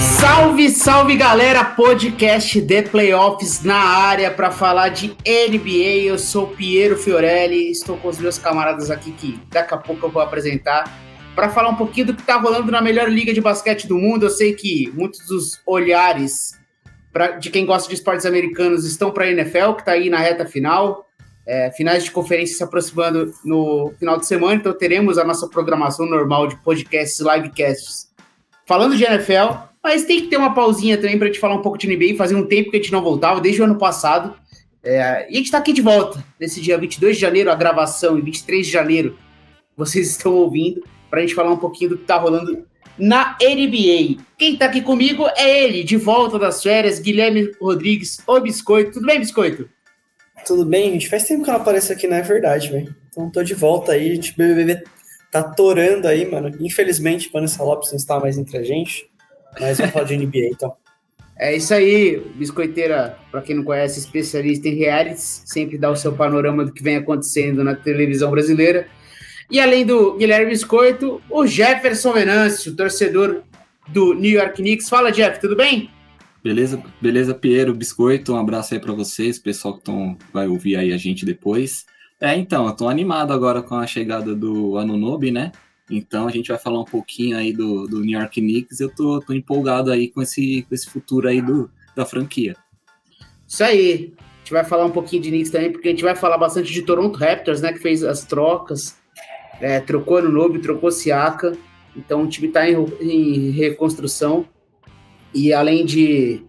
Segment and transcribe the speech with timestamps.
[0.00, 1.64] Salve, salve galera!
[1.64, 6.04] Podcast The Playoffs na área para falar de NBA.
[6.04, 10.10] Eu sou Piero Fiorelli, estou com os meus camaradas aqui que daqui a pouco eu
[10.10, 10.84] vou apresentar
[11.34, 14.26] para falar um pouquinho do que está rolando na melhor liga de basquete do mundo.
[14.26, 16.58] Eu sei que muitos dos olhares
[17.12, 20.18] pra, de quem gosta de esportes americanos estão para a NFL, que está aí na
[20.18, 21.06] reta final.
[21.46, 26.04] É, finais de conferência se aproximando no final de semana, então teremos a nossa programação
[26.04, 28.06] normal de podcasts livecasts
[28.66, 29.54] falando de NFL,
[29.86, 32.16] mas tem que ter uma pausinha também para gente falar um pouco de NBA.
[32.18, 34.34] Fazia um tempo que a gente não voltava, desde o ano passado.
[34.82, 38.18] É, e a gente está aqui de volta, nesse dia 22 de janeiro, a gravação,
[38.18, 39.16] e 23 de janeiro,
[39.76, 42.66] vocês estão ouvindo, para a gente falar um pouquinho do que está rolando
[42.98, 44.20] na NBA.
[44.36, 48.90] Quem está aqui comigo é ele, de volta das férias, Guilherme Rodrigues, o Biscoito.
[48.90, 49.70] Tudo bem, Biscoito?
[50.44, 51.08] Tudo bem, gente.
[51.08, 52.92] Faz tempo que eu não apareço aqui, não é verdade, velho.
[53.08, 54.82] Então tô de volta aí, gente BBB
[55.30, 56.50] tá torando aí, mano.
[56.58, 59.08] Infelizmente, Vanessa Lopes não está mais entre a gente,
[59.60, 60.74] mas vamos falar de NBA, então.
[61.38, 66.12] É isso aí, Biscoiteira, para quem não conhece, especialista em realities, sempre dá o seu
[66.12, 68.86] panorama do que vem acontecendo na televisão brasileira.
[69.50, 73.42] E além do Guilherme Biscoito, o Jefferson Venâncio, torcedor
[73.88, 74.88] do New York Knicks.
[74.88, 75.90] Fala, Jeff, tudo bem?
[76.42, 80.92] Beleza, beleza, Piero, Biscoito, um abraço aí para vocês, pessoal que tão, vai ouvir aí
[80.92, 81.84] a gente depois.
[82.20, 85.52] É, então, eu tô animado agora com a chegada do Anunobi, né?
[85.90, 88.80] Então a gente vai falar um pouquinho aí do, do New York Knicks.
[88.80, 92.56] Eu tô, tô empolgado aí com esse, com esse futuro aí do, da franquia.
[93.46, 94.12] Isso aí.
[94.18, 96.72] A gente vai falar um pouquinho de Knicks também, porque a gente vai falar bastante
[96.72, 97.72] de Toronto Raptors, né?
[97.72, 98.96] Que fez as trocas.
[99.60, 101.56] É, trocou Anunobi, trocou Siaka.
[101.96, 104.46] Então o time tá em, em reconstrução.
[105.34, 106.42] E além de.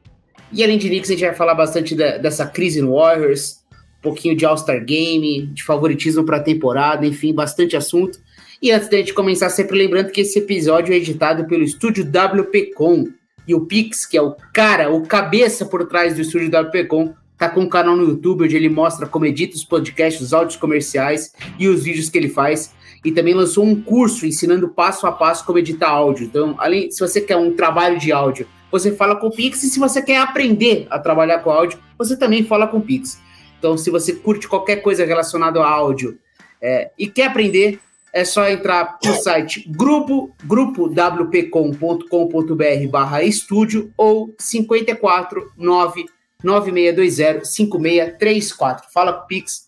[0.51, 3.65] E além de Knicks, a gente vai falar bastante dessa crise no Warriors
[3.99, 8.19] um pouquinho de All-Star Game, de favoritismo para a temporada, enfim, bastante assunto.
[8.61, 13.07] E antes da gente começar, sempre lembrando que esse episódio é editado pelo estúdio WPcom.
[13.47, 17.47] E o Pix, que é o cara, o cabeça por trás do estúdio WPcom, tá
[17.47, 21.31] com um canal no YouTube onde ele mostra como edita os podcasts, os áudios comerciais
[21.59, 22.73] e os vídeos que ele faz.
[23.05, 26.25] E também lançou um curso ensinando passo a passo como editar áudio.
[26.25, 29.63] Então, além, se você quer um trabalho de áudio, você fala com o Pix.
[29.63, 33.21] E se você quer aprender a trabalhar com áudio, você também fala com o Pix.
[33.59, 36.17] Então, se você curte qualquer coisa relacionada ao áudio
[36.59, 37.79] é, e quer aprender,
[38.17, 46.05] é só entrar no site grupo, grupowpcom.com.br barra estúdio ou 549
[46.43, 48.87] 9620 5634.
[48.91, 49.67] Fala Pix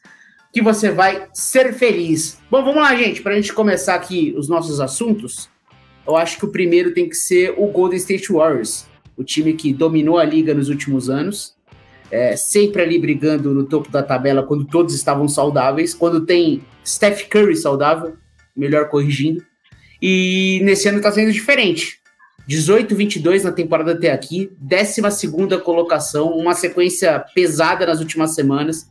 [0.52, 2.40] que você vai ser feliz.
[2.50, 5.48] Bom, vamos lá, gente, para a gente começar aqui os nossos assuntos.
[6.08, 9.72] Eu acho que o primeiro tem que ser o Golden State Warriors, o time que
[9.72, 11.56] dominou a liga nos últimos anos
[12.12, 15.94] é, sempre ali brigando no topo da tabela quando todos estavam saudáveis.
[15.94, 18.16] Quando tem Steph Curry saudável,
[18.60, 19.44] melhor corrigindo.
[20.02, 22.00] E nesse ano está sendo diferente.
[22.48, 28.90] 18-22 na temporada até aqui, 12 colocação, uma sequência pesada nas últimas semanas.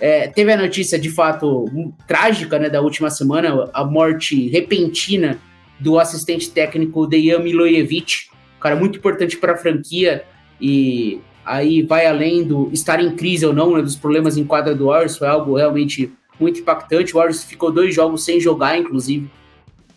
[0.00, 1.66] É, teve a notícia de fato
[2.06, 5.38] trágica né, da última semana, a morte repentina
[5.78, 10.24] do assistente técnico Dejan Milojevic, cara muito importante para a franquia
[10.60, 14.74] e aí vai além do estar em crise ou não, né, dos problemas em quadra
[14.74, 17.12] do Warriors, foi algo realmente muito impactante.
[17.12, 19.30] O Warriors ficou dois jogos sem jogar, inclusive,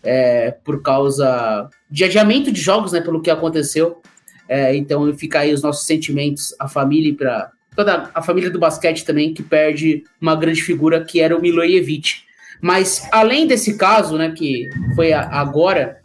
[0.02, 4.00] é, por causa de adiamento de jogos, né, pelo que aconteceu.
[4.48, 9.04] É, então fica aí os nossos sentimentos, a família para toda a família do basquete
[9.04, 12.22] também que perde uma grande figura que era o Milojevic.
[12.60, 16.00] Mas além desse caso, né, que foi agora,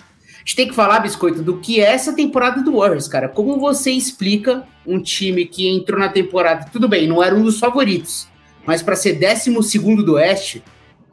[0.50, 3.30] gente tem que falar, Biscoito, do que é essa temporada do Warriors, cara.
[3.30, 7.60] Como você explica um time que entrou na temporada, tudo bem, não era um dos
[7.60, 8.28] favoritos,
[8.70, 10.64] mas para ser 12 do Oeste,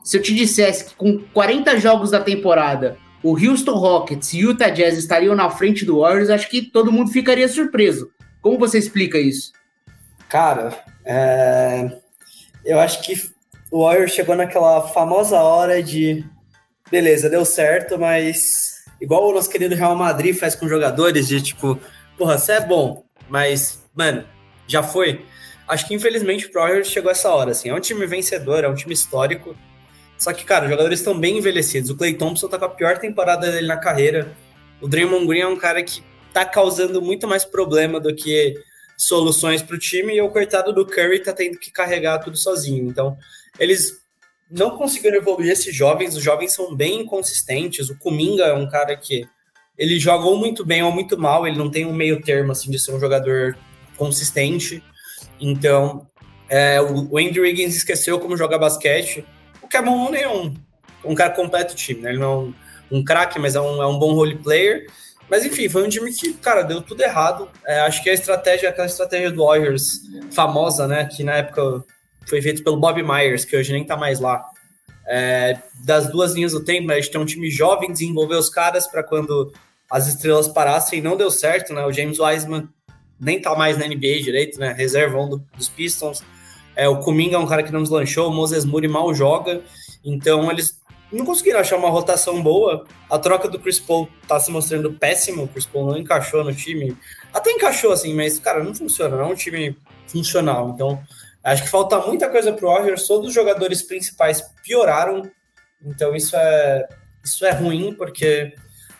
[0.04, 4.68] se eu te dissesse que com 40 jogos da temporada, o Houston Rockets e Utah
[4.68, 8.10] Jazz estariam na frente do Warriors, acho que todo mundo ficaria surpreso.
[8.42, 9.52] Como você explica isso?
[10.28, 10.68] Cara,
[11.02, 11.92] é...
[12.62, 13.14] eu acho que
[13.72, 16.22] o Warriors chegou naquela famosa hora de
[16.90, 21.80] beleza, deu certo, mas igual o nosso querido Real Madrid faz com jogadores, de tipo,
[22.18, 24.26] porra, você é bom, mas, mano,
[24.68, 25.24] já foi.
[25.68, 27.68] Acho que infelizmente o Warriors chegou essa hora, assim.
[27.68, 29.56] É um time vencedor, é um time histórico.
[30.18, 31.90] Só que, cara, os jogadores estão bem envelhecidos.
[31.90, 34.34] O Clay Thompson tá com a pior temporada dele na carreira.
[34.80, 36.02] O Draymond Green é um cara que
[36.32, 38.54] tá causando muito mais problema do que
[38.96, 40.14] soluções para o time.
[40.14, 42.88] E o coitado do Curry tá tendo que carregar tudo sozinho.
[42.88, 43.16] Então,
[43.58, 44.00] eles
[44.50, 46.16] não conseguiram evoluir esses jovens.
[46.16, 47.90] Os jovens são bem inconsistentes.
[47.90, 49.26] O Kuminga é um cara que
[49.76, 51.46] ele joga ou muito bem ou muito mal.
[51.46, 53.56] Ele não tem um meio termo assim de ser um jogador
[53.96, 54.82] consistente.
[55.40, 56.06] Então,
[56.48, 59.24] é, o, Andrew Wiggins esqueceu como jogar basquete.
[59.62, 60.28] O que é bom é
[61.04, 62.10] um, cara completo time, né?
[62.10, 62.54] Ele não é um,
[62.98, 64.86] um craque, mas é um, é um bom role player.
[65.28, 67.48] Mas enfim, foi um time que, cara, deu tudo errado.
[67.66, 71.08] É, acho que a estratégia, aquela estratégia do Warriors famosa, né?
[71.10, 71.84] Que na época
[72.26, 74.44] foi feito pelo Bob Myers, que hoje nem tá mais lá.
[75.08, 78.50] É, das duas linhas do tempo, né, a gente tem um time jovem, desenvolver os
[78.50, 79.52] caras para quando
[79.88, 81.84] as estrelas parassem, não deu certo, né?
[81.84, 82.68] O James Wiseman
[83.18, 84.72] nem tá mais na NBA direito, né?
[84.72, 86.22] Reservão do, dos Pistons.
[86.74, 89.62] É, o Kuminga é um cara que não deslanchou, o Moses Moody mal joga,
[90.04, 90.78] então eles
[91.10, 92.84] não conseguiram achar uma rotação boa.
[93.08, 96.54] A troca do Chris Paul tá se mostrando péssimo, o Chris Paul não encaixou no
[96.54, 96.96] time.
[97.32, 99.76] Até encaixou, assim, mas, cara, não funciona, não é um time
[100.06, 100.70] funcional.
[100.74, 101.02] Então,
[101.42, 105.22] acho que falta muita coisa pro Warriors, todos os jogadores principais pioraram,
[105.84, 106.88] então isso é,
[107.24, 108.52] isso é ruim, porque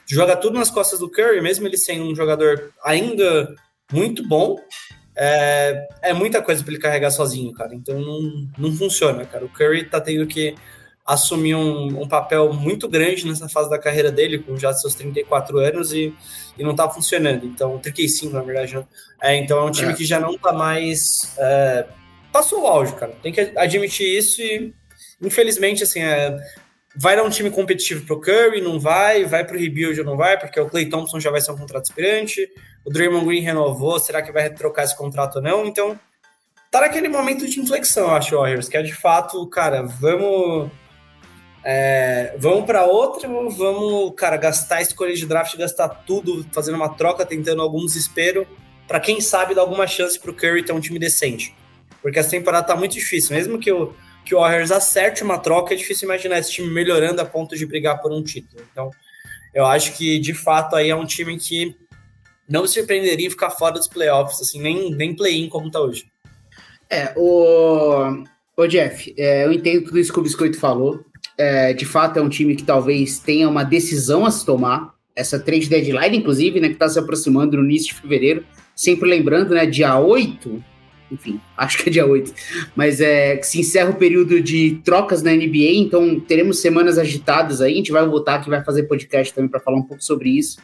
[0.06, 3.54] joga tudo nas costas do Curry, mesmo ele sendo um jogador ainda
[3.92, 4.58] muito bom,
[5.16, 7.74] é, é muita coisa para ele carregar sozinho, cara.
[7.74, 9.44] Então não, não funciona, cara.
[9.44, 10.54] O Curry tá tendo que
[11.06, 15.58] assumir um, um, papel muito grande nessa fase da carreira dele, com já seus 34
[15.58, 16.12] anos, e,
[16.58, 17.46] e não tá funcionando.
[17.46, 18.74] Então, 35, na verdade.
[18.74, 18.84] Né?
[19.22, 19.94] É, então é um time é.
[19.94, 21.34] que já não tá mais.
[21.38, 21.86] É,
[22.32, 23.12] passou o auge, cara.
[23.22, 24.74] Tem que admitir isso e,
[25.22, 26.36] infelizmente, assim, é,
[26.96, 30.38] vai dar um time competitivo pro Curry, não vai, vai pro rebuild ou não vai,
[30.38, 32.48] porque o Clay Thompson já vai ser um contrato aspirante,
[32.86, 35.66] o Draymond Green renovou, será que vai trocar esse contrato ou não?
[35.66, 35.98] Então,
[36.70, 40.70] tá naquele momento de inflexão, acho, Warriors, que é de fato, cara, vamos
[41.64, 47.26] é, vamos para outra, vamos, cara, gastar escolha de draft, gastar tudo, fazendo uma troca,
[47.26, 48.46] tentando algum desespero,
[48.86, 51.52] para quem sabe dar alguma chance pro Curry ter um time decente.
[52.00, 53.92] Porque essa temporada tá muito difícil, mesmo que o
[54.24, 57.64] que o Warriors acerte uma troca, é difícil imaginar esse time melhorando a ponto de
[57.64, 58.60] brigar por um título.
[58.72, 58.90] Então,
[59.54, 61.76] eu acho que, de fato, aí é um time que
[62.48, 66.06] não me surpreenderia ficar fora dos playoffs, assim, nem, nem play-in como tá hoje.
[66.88, 68.24] É, o,
[68.56, 71.04] o Jeff, é, eu entendo tudo isso que o Biscoito falou.
[71.36, 74.94] É, de fato, é um time que talvez tenha uma decisão a se tomar.
[75.14, 78.44] Essa trade deadline, inclusive, né, que está se aproximando no início de fevereiro.
[78.74, 80.62] Sempre lembrando, né, dia 8
[81.10, 82.32] enfim, acho que é dia 8,
[82.74, 87.60] mas é que se encerra o período de trocas na NBA, então teremos semanas agitadas
[87.60, 90.30] aí, a gente vai voltar aqui, vai fazer podcast também para falar um pouco sobre
[90.30, 90.58] isso.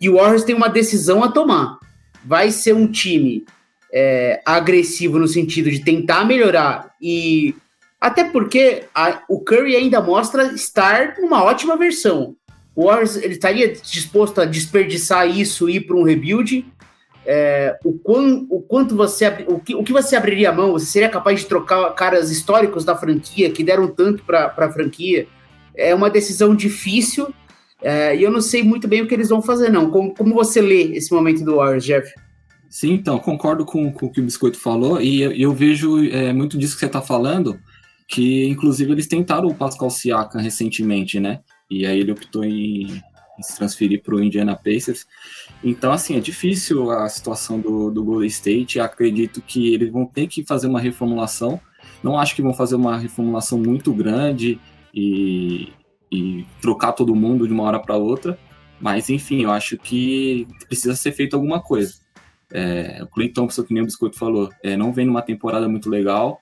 [0.00, 1.78] E o Warriors tem uma decisão a tomar.
[2.24, 3.44] Vai ser um time
[3.92, 7.54] é, agressivo no sentido de tentar melhorar e
[8.00, 12.36] até porque a, o Curry ainda mostra estar numa ótima versão.
[12.74, 16.64] O Warriors ele estaria disposto a desperdiçar isso e ir para um rebuild
[17.28, 20.72] é, o, quão, o quanto você o que, o que você abriria a mão?
[20.72, 25.26] Você seria capaz de trocar caras históricos da franquia que deram tanto para a franquia?
[25.74, 27.34] É uma decisão difícil
[27.86, 29.92] é, e eu não sei muito bem o que eles vão fazer, não.
[29.92, 32.12] Como, como você lê esse momento do Warriors, Jeff?
[32.68, 36.32] Sim, então, concordo com, com o que o Biscoito falou e eu, eu vejo é,
[36.32, 37.56] muito disso que você está falando,
[38.08, 41.38] que inclusive eles tentaram o Pascal Siakam recentemente, né?
[41.70, 43.00] E aí ele optou em,
[43.40, 45.06] se transferir para o Indiana Pacers.
[45.62, 48.80] Então, assim, é difícil a situação do, do Golden State.
[48.80, 51.60] Acredito que eles vão ter que fazer uma reformulação.
[52.02, 54.58] Não acho que vão fazer uma reformulação muito grande
[54.92, 55.68] e,
[56.10, 58.38] e trocar todo mundo de uma hora para outra.
[58.80, 61.94] Mas, enfim, eu acho que precisa ser feito alguma coisa.
[62.52, 65.88] É, o Clay Thompson, que nem o Biscoito falou, é, não vem numa temporada muito
[65.88, 66.40] legal.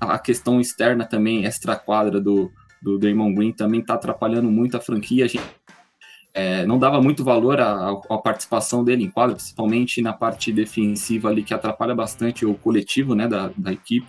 [0.00, 2.50] A questão externa também, extra-quadra do,
[2.82, 5.24] do Draymond Green, também está atrapalhando muito a franquia.
[5.24, 5.44] A gente
[6.34, 11.42] é, não dava muito valor à, participação dele em quadro, principalmente na parte defensiva ali,
[11.42, 14.06] que atrapalha bastante o coletivo né, da, da equipe.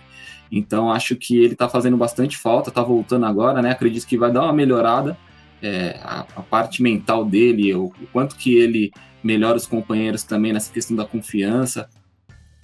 [0.50, 3.70] Então, acho que ele está fazendo bastante falta, está voltando agora, né?
[3.70, 5.16] Acredito que vai dar uma melhorada.
[5.62, 10.52] É, a, a, parte mental dele, o, o, quanto que ele melhora os companheiros também
[10.52, 11.88] nessa questão da confiança.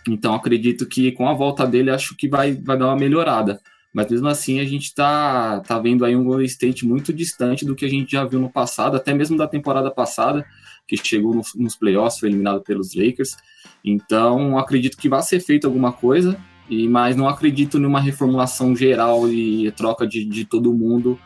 [0.06, 3.60] Então, acredito que com a volta dele, acho que vai, vai dar uma melhorada.
[3.92, 7.74] Mas mesmo assim a gente está tá vendo aí um Golden State muito distante do
[7.74, 10.46] que a gente já viu no passado, até mesmo da temporada passada,
[10.86, 13.36] que chegou nos, nos playoffs, foi eliminado pelos Lakers.
[13.84, 16.38] Então acredito que vai ser feito alguma coisa,
[16.70, 21.18] e mas não acredito numa reformulação geral e troca de, de todo mundo.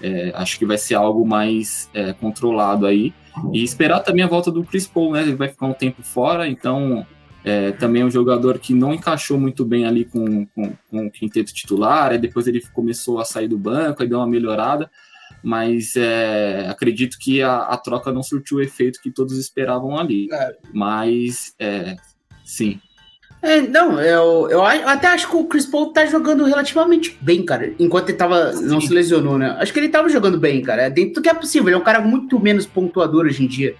[0.00, 3.12] É, acho que vai ser algo mais é, controlado aí.
[3.52, 5.22] E esperar também a volta do Chris Paul, né?
[5.22, 7.06] Ele vai ficar um tempo fora, então
[7.44, 11.10] é, também é um jogador que não encaixou muito bem ali com, com, com, o
[11.10, 14.90] quinteto titular, depois ele começou a sair do banco, aí deu uma melhorada,
[15.42, 20.28] mas é, acredito que a, a, troca não surtiu o efeito que todos esperavam ali.
[20.32, 20.56] É.
[20.72, 21.96] Mas, é,
[22.44, 22.80] sim.
[23.42, 27.72] É, não, eu, eu, até acho que o Chris Paul tá jogando relativamente bem, cara.
[27.76, 28.52] Enquanto ele tava.
[28.52, 28.66] Sim.
[28.66, 29.56] não se lesionou, né?
[29.58, 30.82] Acho que ele tava jogando bem, cara.
[30.82, 31.68] É dentro do que é possível.
[31.68, 33.74] Ele é um cara muito menos pontuador hoje em dia.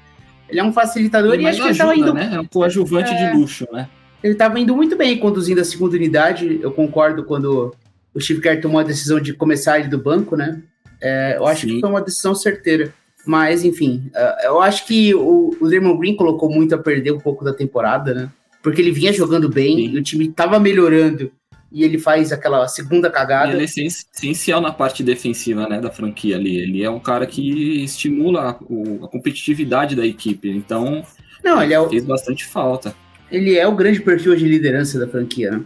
[0.48, 2.12] Ele é um facilitador e, e acho que ele tava indo.
[2.12, 2.30] Né?
[2.34, 3.30] É um coadjuvante é...
[3.30, 3.88] de luxo, né?
[4.22, 6.58] Ele tava indo muito bem conduzindo a segunda unidade.
[6.60, 7.72] Eu concordo quando
[8.12, 10.60] o Steve Kerr tomou a decisão de começar ele do banco, né?
[11.00, 11.74] É, eu acho Sim.
[11.74, 12.92] que foi uma decisão certeira.
[13.24, 17.20] Mas, enfim, uh, eu acho que o, o Draymond Green colocou muito a perder um
[17.20, 18.28] pouco da temporada, né?
[18.62, 19.98] Porque ele vinha jogando bem, Sim.
[19.98, 21.32] o time tava melhorando
[21.72, 23.52] e ele faz aquela segunda cagada.
[23.52, 26.58] Ele é essencial na parte defensiva, né, da franquia ali.
[26.58, 30.50] Ele é um cara que estimula a, a competitividade da equipe.
[30.50, 31.02] Então,
[31.42, 31.88] Não, ele é o...
[31.88, 32.94] fez bastante falta.
[33.30, 35.62] Ele é o grande perfil de liderança da franquia, né?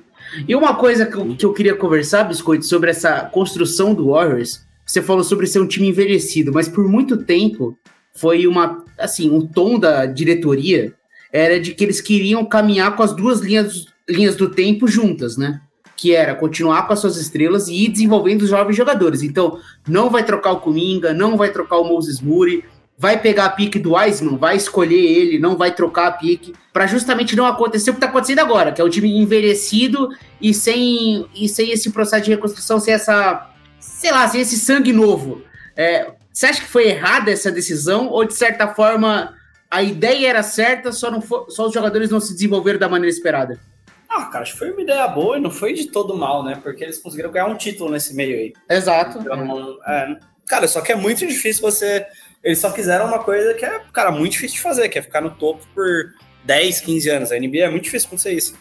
[0.46, 4.64] E uma coisa que eu, que eu queria conversar, Biscoito, sobre essa construção do Warriors,
[4.84, 7.76] você falou sobre ser um time envelhecido, mas por muito tempo
[8.14, 10.94] foi uma, assim, um tom da diretoria
[11.32, 15.60] era de que eles queriam caminhar com as duas linhas, linhas do tempo juntas, né?
[15.96, 19.22] Que era continuar com as suas estrelas e ir desenvolvendo os jovens jogadores.
[19.22, 22.64] Então, não vai trocar o Kuminga, não vai trocar o Moses Moody,
[22.98, 26.86] vai pegar a pique do Wiseman, vai escolher ele, não vai trocar a pique, para
[26.86, 30.08] justamente não acontecer o que está acontecendo agora, que é o time envelhecido
[30.40, 34.92] e sem, e sem esse processo de reconstrução, sem essa sei lá, assim, esse sangue
[34.92, 35.42] novo.
[35.76, 39.34] É, você acha que foi errada essa decisão ou de certa forma
[39.76, 43.14] a ideia era certa, só, não for, só os jogadores não se desenvolveram da maneira
[43.14, 43.60] esperada?
[44.08, 46.58] Ah, cara, acho que foi uma ideia boa e não foi de todo mal, né?
[46.62, 48.54] Porque eles conseguiram ganhar um título nesse meio aí.
[48.70, 49.18] Exato.
[49.18, 50.16] Então, é,
[50.46, 52.06] cara, só que é muito difícil você.
[52.42, 55.20] Eles só fizeram uma coisa que é, cara, muito difícil de fazer, que é ficar
[55.20, 56.14] no topo por
[56.44, 57.30] 10, 15 anos.
[57.30, 58.54] A NBA é muito difícil acontecer isso.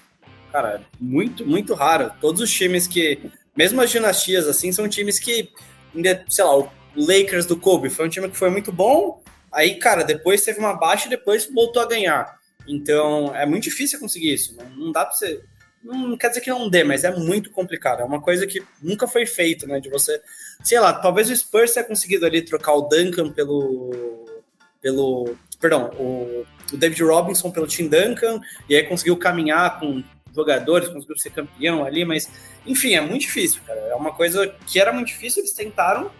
[0.52, 2.12] Cara, muito, muito raro.
[2.20, 5.50] Todos os times que mesmo as dinastias, assim, são times que,
[6.28, 9.24] sei lá, o Lakers do Kobe foi um time que foi muito bom,
[9.56, 12.38] aí, cara, depois teve uma baixa e depois voltou a ganhar.
[12.68, 14.56] Então, é muito difícil conseguir isso.
[14.56, 15.42] Não, não dá pra você.
[15.84, 18.02] Não quer dizer que não dê, mas é muito complicado.
[18.02, 19.80] É uma coisa que nunca foi feita, né?
[19.80, 20.22] De você.
[20.64, 24.26] Sei lá, talvez o Spurs tenha conseguido ali trocar o Duncan pelo.
[24.82, 25.36] pelo.
[25.60, 31.18] Perdão, o, o David Robinson pelo Tim Duncan, e aí conseguiu caminhar com jogadores, conseguiu
[31.18, 32.30] ser campeão ali, mas
[32.66, 33.80] enfim, é muito difícil, cara.
[33.80, 36.12] É uma coisa que era muito difícil, eles tentaram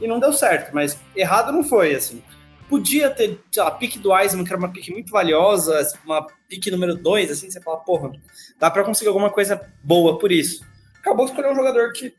[0.00, 2.22] e não deu certo, mas errado não foi, assim.
[2.68, 6.70] Podia ter, sei lá, pique do Wiseman, que era uma pique muito valiosa, uma pique
[6.70, 8.12] número 2, assim, você fala, porra,
[8.58, 10.64] dá para conseguir alguma coisa boa por isso.
[11.00, 12.14] Acabou escolhendo um jogador que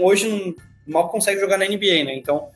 [0.00, 0.54] hoje não,
[0.86, 2.14] mal consegue jogar na NBA, né?
[2.14, 2.50] Então,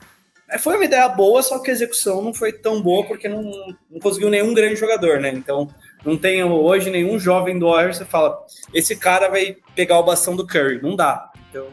[0.48, 3.42] é, foi uma ideia boa, só que a execução não foi tão boa porque não,
[3.90, 5.30] não conseguiu nenhum grande jogador, né?
[5.30, 5.68] Então,
[6.04, 8.44] não tem hoje nenhum jovem do Warriors que fala,
[8.74, 10.82] esse cara vai pegar o bastão do Curry.
[10.82, 11.32] Não dá.
[11.48, 11.68] Então,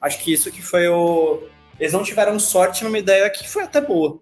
[0.00, 1.42] acho que isso que foi o.
[1.78, 4.20] Eles não tiveram sorte numa ideia que foi até boa.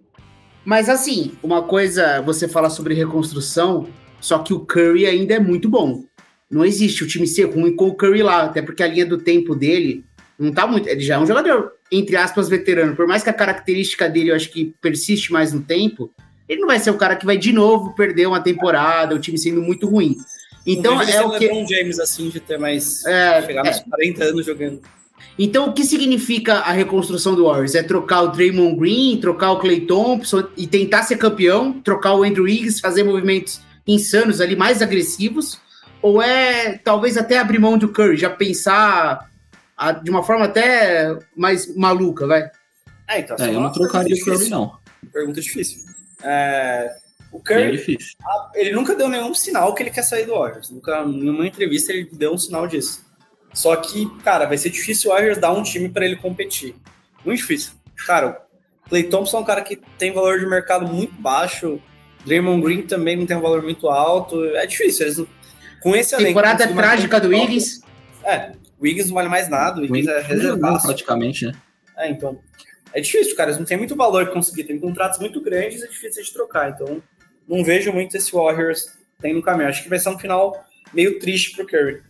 [0.65, 3.89] Mas assim, uma coisa, você fala sobre reconstrução,
[4.21, 6.05] só que o Curry ainda é muito bom.
[6.51, 9.19] Não existe o time ser ruim com o Curry lá, até porque a linha do
[9.19, 10.05] tempo dele
[10.39, 10.89] não tá muito.
[10.89, 12.95] Ele já é um jogador, entre aspas, veterano.
[12.95, 16.13] Por mais que a característica dele eu acho que persiste mais no tempo,
[16.49, 19.39] ele não vai ser o cara que vai de novo perder uma temporada, o time
[19.39, 20.17] sendo muito ruim.
[20.67, 23.85] Então é o que LeBron James assim de ter mais é, chegar nos é.
[23.89, 24.81] 40 anos jogando.
[25.39, 27.75] Então o que significa a reconstrução do Warriors?
[27.75, 32.23] É trocar o Draymond Green, trocar o Clay Thompson e tentar ser campeão, trocar o
[32.23, 35.59] Andrew Wiggins, fazer movimentos insanos ali mais agressivos,
[36.01, 39.31] ou é talvez até abrir mão do Curry, já pensar
[39.77, 42.51] a, de uma forma até mais maluca, vai?
[43.09, 44.77] É, então, é, eu não trocaria o Curry não.
[45.13, 45.85] Pergunta difícil.
[46.23, 46.95] É,
[47.33, 47.99] o Curry,
[48.55, 50.71] ele nunca deu nenhum sinal que ele quer sair do Warriors.
[50.71, 53.05] Nunca, numa entrevista, ele deu um sinal disso.
[53.53, 56.75] Só que, cara, vai ser difícil o Warriors dar um time para ele competir.
[57.25, 57.73] Muito difícil.
[58.07, 58.43] Cara,
[58.87, 61.81] o Clay Thompson é um cara que tem valor de mercado muito baixo.
[62.25, 64.45] Draymond Green também não tem um valor muito alto.
[64.57, 65.07] É difícil.
[65.07, 65.23] Eles,
[65.83, 66.29] com esse elenco.
[66.29, 67.81] Temporada trágica do Wiggins.
[68.25, 69.81] É, o Wiggins não vale mais nada.
[69.81, 70.83] O Wiggins é reservado.
[70.83, 71.53] Praticamente, né?
[71.97, 72.39] É, então.
[72.95, 73.51] É difícil, cara.
[73.51, 74.65] Eles não tem muito valor que conseguir.
[74.65, 76.71] Tem contratos muito grandes e é difícil de trocar.
[76.71, 77.03] Então,
[77.49, 79.69] não vejo muito esse Warriors tem no caminho.
[79.69, 82.03] Acho que vai ser um final meio triste pro Curry.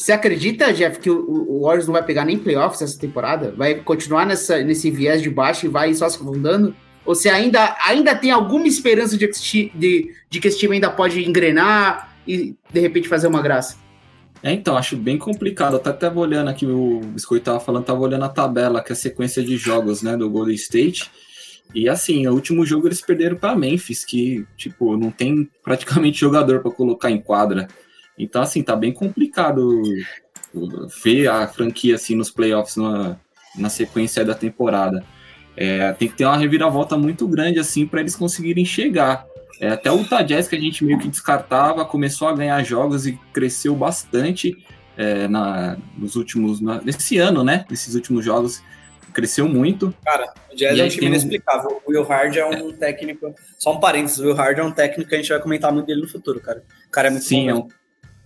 [0.00, 3.52] Você acredita, Jeff, que o, o Warriors não vai pegar nem playoffs essa temporada?
[3.54, 6.74] Vai continuar nessa, nesse viés de baixo e vai só se afundando?
[7.04, 9.28] Ou você ainda, ainda tem alguma esperança de,
[9.74, 13.76] de, de que esse time ainda pode engrenar e de repente fazer uma graça?
[14.42, 15.74] É, então, acho bem complicado.
[15.74, 18.96] Eu até olhando aqui, o Biscoito tava falando, tava olhando a tabela, que é a
[18.96, 21.10] sequência de jogos, né, do Golden State.
[21.74, 26.60] E assim, o último jogo eles perderam para Memphis, que, tipo, não tem praticamente jogador
[26.60, 27.68] para colocar em quadra.
[28.22, 29.82] Então, assim, tá bem complicado
[31.02, 33.16] ver a franquia assim nos playoffs na,
[33.56, 35.04] na sequência da temporada.
[35.56, 39.26] É, tem que ter uma reviravolta muito grande assim para eles conseguirem chegar.
[39.60, 43.06] É, até o Utah Jazz, que a gente meio que descartava, começou a ganhar jogos
[43.06, 44.56] e cresceu bastante
[44.96, 46.60] é, na, nos últimos.
[46.60, 47.66] Na, nesse ano, né?
[47.68, 48.62] Nesses últimos jogos,
[49.12, 49.94] cresceu muito.
[50.02, 51.82] Cara, o Jazz e é um time inexplicável.
[51.84, 52.72] O Will Hard é um é.
[52.72, 53.34] técnico.
[53.58, 55.86] Só um parênteses, o Will Hard é um técnico que a gente vai comentar muito
[55.86, 56.62] dele no futuro, cara.
[56.86, 57.50] O cara é muito Sim, bom.
[57.50, 57.68] é um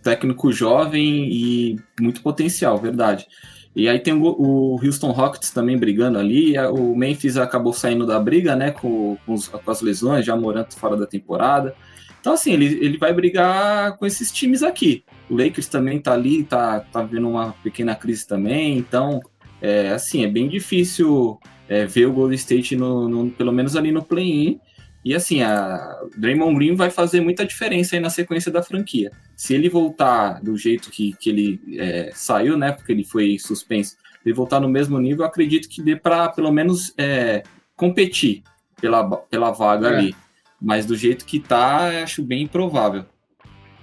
[0.04, 3.26] técnico jovem e muito potencial, verdade.
[3.75, 6.56] E aí tem o, Houston Rockets também brigando ali.
[6.58, 8.70] O Memphis acabou saindo da briga, né?
[8.70, 11.75] Com, com, os, com as lesões, já morando fora da temporada.
[12.20, 15.04] Então, assim, ele, ele vai brigar com esses times aqui.
[15.28, 18.78] O Lakers também tá ali, tá, tá vendo uma pequena crise também.
[18.78, 19.20] Então,
[19.61, 23.90] é, assim, é bem difícil é, ver o Golden State, no, no, pelo menos ali
[23.90, 24.61] no play-in.
[25.04, 29.12] E assim, a Draymond Green vai fazer muita diferença aí na sequência da franquia.
[29.37, 32.73] Se ele voltar do jeito que, que ele é, saiu, né?
[32.73, 36.94] Porque ele foi suspenso, ele voltar no mesmo nível, acredito que dê para pelo menos
[36.96, 37.42] é,
[37.76, 38.42] competir
[38.80, 39.96] pela, pela vaga é.
[39.96, 40.16] ali.
[40.61, 43.04] Mas do jeito que tá, acho bem improvável.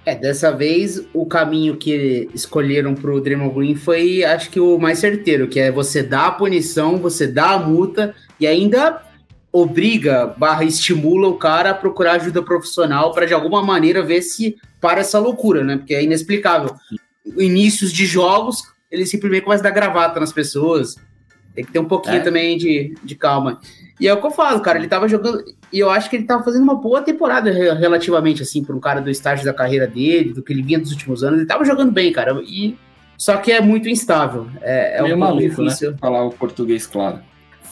[0.04, 4.76] É, dessa vez o caminho que escolheram para o Draymond Green foi, acho que o
[4.76, 9.00] mais certeiro, que é você dar a punição, você dá a multa e ainda
[9.52, 14.56] obriga, barra estimula o cara a procurar ajuda profissional para de alguma maneira ver se
[14.80, 15.76] para essa loucura, né?
[15.76, 16.74] Porque é inexplicável.
[17.38, 20.96] Inícios de jogos, ele simplesmente começa a dar gravata nas pessoas.
[21.54, 22.20] Tem que ter um pouquinho é.
[22.20, 23.60] também de, de calma.
[24.00, 24.78] E é o que eu falo, cara.
[24.78, 25.44] Ele tava jogando.
[25.70, 29.02] E eu acho que ele tava fazendo uma boa temporada relativamente, assim, para um cara
[29.02, 31.38] do estágio da carreira dele, do que ele vinha dos últimos anos.
[31.38, 32.40] Ele tava jogando bem, cara.
[32.42, 32.76] E,
[33.18, 34.48] só que é muito instável.
[34.62, 35.48] É, é um maluco, né?
[35.48, 35.90] difícil.
[35.92, 35.98] né?
[36.00, 37.20] Falar o português claro.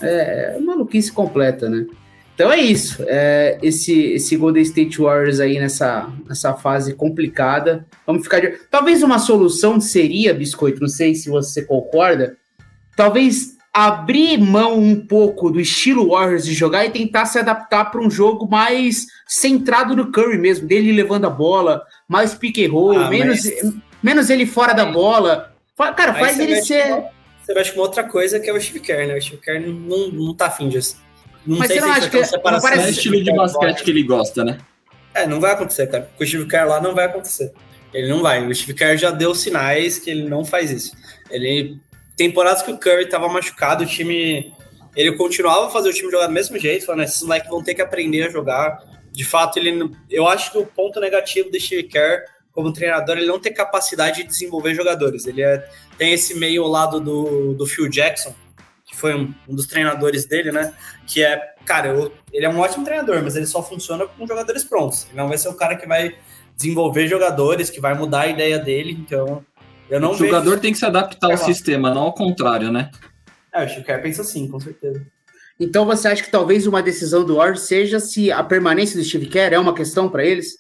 [0.00, 1.87] É, maluquice completa, né?
[2.35, 3.04] Então é isso.
[3.06, 7.87] É, esse, esse Golden State Warriors aí nessa, nessa fase complicada.
[8.06, 8.59] Vamos ficar de...
[8.70, 12.38] Talvez uma solução seria, Biscoito, não sei se você concorda.
[12.97, 18.00] Talvez abrir mão um pouco do estilo Warriors de jogar e tentar se adaptar para
[18.00, 22.99] um jogo mais centrado no Curry mesmo, dele levando a bola, mais pick and roll,
[22.99, 23.75] ah, menos, mas...
[24.02, 25.54] menos ele fora da bola.
[25.94, 27.04] Cara, faz ele ser
[27.50, 29.16] você mexe com outra coisa que é o Steve Kerr, né?
[29.16, 30.97] O Steve Kerr não, não tá afim disso.
[31.45, 32.69] Não Mas sei você não acha que não parece...
[32.69, 34.59] é o estilo de basquete que ele gosta, né?
[35.14, 36.09] É, não vai acontecer, cara.
[36.16, 37.53] Com o Steve Kerr lá não vai acontecer.
[37.92, 38.46] Ele não vai.
[38.46, 40.96] O Steve Kerr já deu sinais que ele não faz isso.
[41.31, 41.81] Ele
[42.16, 44.53] temporadas que o Curry tava machucado, o time
[44.94, 47.75] ele continuava a fazer o time jogar do mesmo jeito, falando, esses moleques vão ter
[47.75, 48.79] que aprender a jogar.
[49.11, 53.27] De fato, ele eu acho que o ponto negativo do Steve Kerr como treinador, ele
[53.27, 55.27] não tem capacidade de desenvolver jogadores.
[55.27, 58.35] Ele é, tem esse meio lado do, do Phil Jackson,
[58.85, 60.75] que foi um, um dos treinadores dele, né?
[61.07, 64.65] Que é, cara, eu, ele é um ótimo treinador, mas ele só funciona com jogadores
[64.65, 65.07] prontos.
[65.09, 66.17] Ele não vai ser o cara que vai
[66.57, 68.93] desenvolver jogadores, que vai mudar a ideia dele.
[68.93, 69.45] Então,
[69.89, 70.63] eu não O jogador vejo...
[70.63, 72.91] tem que se adaptar ao sistema, não ao contrário, né?
[73.53, 75.05] É, o Chicago pensa assim, com certeza.
[75.59, 79.27] Então você acha que talvez uma decisão do Warriors seja se a permanência do Steve
[79.27, 80.57] Kerr é uma questão para eles?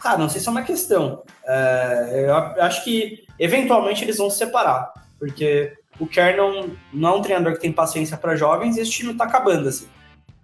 [0.00, 1.22] Cara, não sei se é uma questão.
[1.46, 7.16] É, eu acho que eventualmente eles vão se separar, porque o Kerr não, não é
[7.16, 9.88] um treinador que tem paciência para jovens e esse time tá acabando, assim.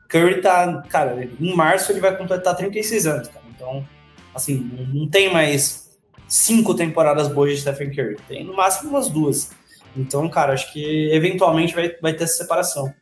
[0.09, 3.45] Curry tá, cara, em março ele vai completar 36 anos, cara.
[3.55, 3.87] Então,
[4.35, 8.17] assim, não tem mais cinco temporadas boas de Stephen Curry.
[8.29, 9.51] Tem no máximo umas duas.
[9.97, 12.93] Então, cara, acho que eventualmente vai, vai ter essa separação.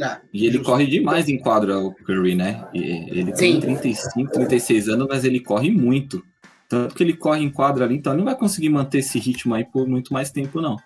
[0.00, 0.70] É, e ele justo.
[0.70, 2.64] corre demais em quadra, o Curry, né?
[2.72, 6.24] Ele tem 35, 36 anos, mas ele corre muito.
[6.68, 9.54] Tanto que ele corre em quadra ali, então ele não vai conseguir manter esse ritmo
[9.54, 10.76] aí por muito mais tempo, não.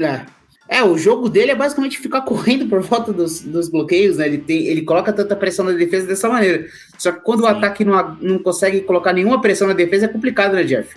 [0.00, 0.24] É.
[0.66, 4.26] É, o jogo dele é basicamente ficar correndo por volta dos, dos bloqueios, né?
[4.26, 6.66] Ele, tem, ele coloca tanta pressão na defesa dessa maneira.
[6.96, 7.46] Só que quando Sim.
[7.46, 10.96] o ataque não, não consegue colocar nenhuma pressão na defesa, é complicado, né, Jeff?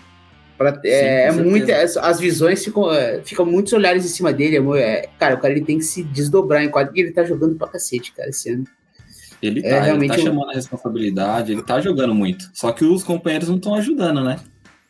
[0.57, 4.57] Pra, Sim, é, é muito, as visões ficam, é, ficam muitos olhares em cima dele.
[4.77, 7.23] É, é, cara, o cara ele tem que se desdobrar em quadro e ele tá
[7.23, 8.65] jogando pra cacete, cara, esse ano.
[9.41, 12.49] Ele é, tá, ele tá chamando a responsabilidade, ele tá jogando muito.
[12.53, 14.39] Só que os companheiros não estão ajudando, né?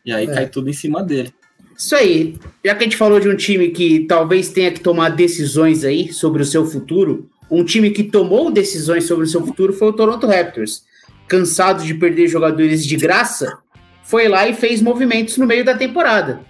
[0.06, 1.34] E aí cai tudo em cima dele.
[1.76, 2.38] Isso aí.
[2.63, 6.13] Já que a gente falou de um time que talvez tenha que tomar decisões aí
[6.13, 9.93] sobre o seu futuro, um time que tomou decisões sobre o seu futuro foi o
[9.93, 10.84] Toronto Raptors.
[11.28, 13.58] Cansado de perder jogadores de graça,
[14.03, 16.41] foi lá e fez movimentos no meio da temporada.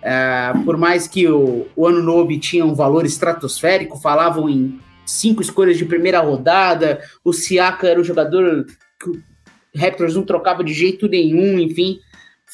[0.00, 5.42] É, por mais que o, o Ano Nobe tinha um valor estratosférico, falavam em cinco
[5.42, 8.66] escolhas de primeira rodada, o Siaka era o jogador
[9.00, 9.22] que o
[9.76, 11.98] Raptors não trocava de jeito nenhum, enfim.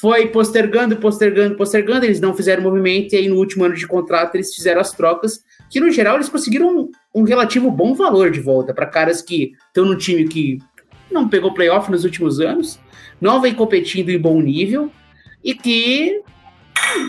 [0.01, 4.35] Foi postergando, postergando, postergando, eles não fizeram movimento, e aí no último ano de contrato
[4.35, 8.41] eles fizeram as trocas, que no geral eles conseguiram um, um relativo bom valor de
[8.41, 10.59] volta para caras que estão no time que
[11.11, 12.81] não pegou playoff nos últimos anos,
[13.25, 14.91] não vem competindo em bom nível
[15.43, 16.21] e que,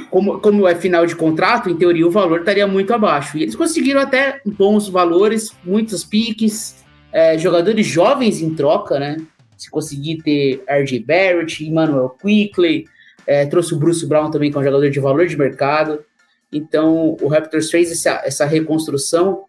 [0.10, 3.38] como, como é final de contrato, em teoria o valor estaria muito abaixo.
[3.38, 9.18] E eles conseguiram até bons valores, muitos piques, é, jogadores jovens em troca, né?
[9.58, 12.86] se conseguir ter RJ Barrett, Emmanuel Quickley,
[13.28, 16.04] é, trouxe o Bruce Brown também, que é um jogador de valor de mercado.
[16.52, 19.46] Então, o Raptors fez essa, essa reconstrução.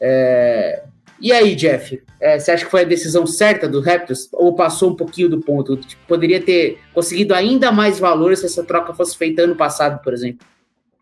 [0.00, 0.82] É...
[1.20, 4.90] E aí, Jeff, é, você acha que foi a decisão certa do Raptors ou passou
[4.90, 5.76] um pouquinho do ponto?
[5.76, 10.12] Tipo, poderia ter conseguido ainda mais valor se essa troca fosse feita ano passado, por
[10.12, 10.46] exemplo?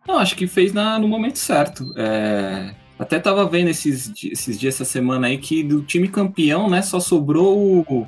[0.07, 1.93] Não, acho que fez na, no momento certo.
[1.97, 6.83] É, até tava vendo esses, esses dias, essa semana aí, que do time campeão, né,
[6.83, 8.07] só sobrou o.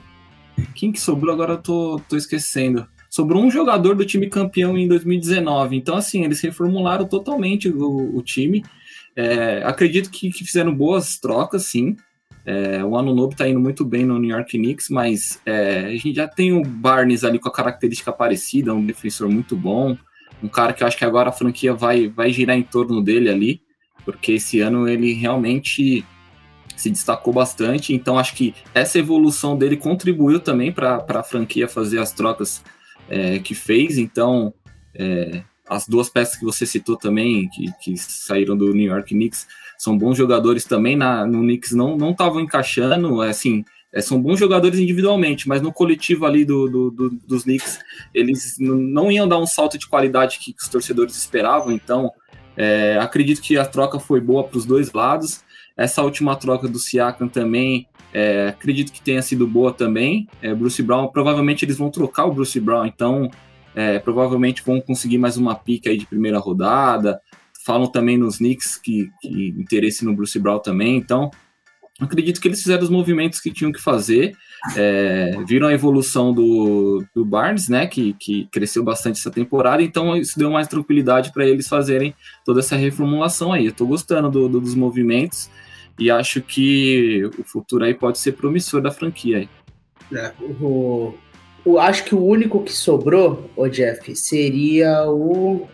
[0.75, 1.33] Quem que sobrou?
[1.35, 2.87] Agora eu tô, tô esquecendo.
[3.11, 5.77] Sobrou um jogador do time campeão em 2019.
[5.77, 8.65] Então, assim, eles reformularam totalmente o, o time.
[9.17, 11.97] É, acredito que, que, fizeram boas trocas, sim.
[12.47, 16.15] É, o Anunobi tá indo muito bem no New York Knicks, mas é, a gente
[16.15, 19.97] já tem o Barnes ali com a característica parecida, um defensor muito bom
[20.45, 23.31] um cara que eu acho que agora a franquia vai, vai girar em torno dele
[23.31, 23.63] ali,
[24.05, 26.05] porque esse ano ele realmente
[26.77, 31.99] se destacou bastante, então acho que essa evolução dele contribuiu também para a franquia fazer
[31.99, 32.63] as trocas
[33.09, 34.53] é, que fez, então
[34.95, 39.47] é, as duas peças que você citou também, que, que saíram do New York Knicks,
[39.79, 44.39] são bons jogadores também, na, no Knicks não estavam encaixando, é, assim, é, são bons
[44.39, 47.79] jogadores individualmente, mas no coletivo ali do, do, do, dos Knicks,
[48.13, 52.13] eles não iam dar um salto de qualidade que, que os torcedores esperavam, então
[52.57, 55.43] é, acredito que a troca foi boa para os dois lados.
[55.77, 60.29] Essa última troca do Siakam também, é, acredito que tenha sido boa também.
[60.41, 63.31] É, Bruce Brown, provavelmente eles vão trocar o Bruce Brown, então
[63.75, 67.21] é, provavelmente vão conseguir mais uma pica aí de primeira rodada.
[67.65, 71.31] Falam também nos Knicks que, que interesse no Bruce Brown também, então
[72.01, 74.37] acredito que eles fizeram os movimentos que tinham que fazer,
[74.77, 80.17] é, viram a evolução do, do Barnes, né, que, que cresceu bastante essa temporada, então
[80.17, 83.67] isso deu mais tranquilidade para eles fazerem toda essa reformulação aí.
[83.67, 85.51] Eu estou gostando do, do, dos movimentos
[85.99, 89.49] e acho que o futuro aí pode ser promissor da franquia aí.
[90.13, 91.15] É, o,
[91.65, 95.67] o, acho que o único que sobrou, o Jeff, seria o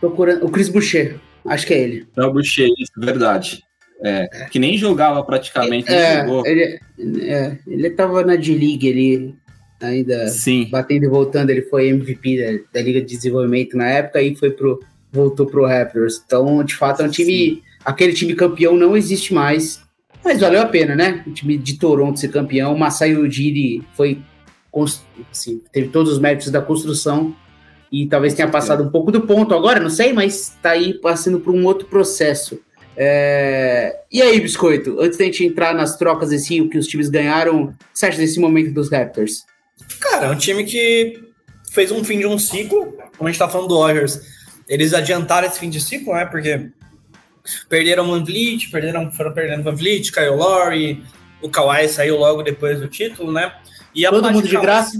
[0.00, 1.18] procurando o Chris Boucher.
[1.46, 2.06] Acho que é ele.
[2.16, 3.62] É o Boucher, isso, verdade.
[4.02, 6.26] É, que nem jogava praticamente, é.
[6.44, 6.80] Ele,
[7.22, 9.34] é, ele tava na D-League, ele
[9.80, 10.68] ainda Sim.
[10.70, 14.50] batendo e voltando, ele foi MVP da, da, Liga de Desenvolvimento na época e foi
[14.50, 14.80] pro,
[15.12, 16.22] voltou pro Raptors.
[16.24, 17.32] Então, de fato, é um time.
[17.32, 17.62] Sim.
[17.84, 19.82] Aquele time campeão não existe mais.
[20.24, 21.22] Mas valeu a pena, né?
[21.26, 22.74] O time de Toronto ser campeão.
[22.74, 24.18] O Masai Ujiri foi.
[25.30, 27.34] Assim, teve todos os méritos da construção
[27.92, 31.38] e talvez tenha passado um pouco do ponto agora, não sei, mas tá aí passando
[31.38, 32.60] por um outro processo.
[32.96, 34.00] É...
[34.10, 37.64] E aí, Biscoito, antes da gente entrar nas trocas assim, o que os times ganharam,
[37.64, 39.44] o que você acha desse momento dos Raptors?
[40.00, 41.22] Cara, é um time que
[41.70, 44.20] fez um fim de um ciclo, como a gente tá falando do Warriors,
[44.68, 46.24] eles adiantaram esse fim de ciclo, né?
[46.24, 46.70] Porque
[47.68, 51.04] perderam o Van Vliet, perderam, foram perdendo Van Vliet, Kyle Lowry,
[51.42, 53.52] o Kawhi saiu logo depois do título, né?
[53.94, 54.98] E a todo mundo de graça?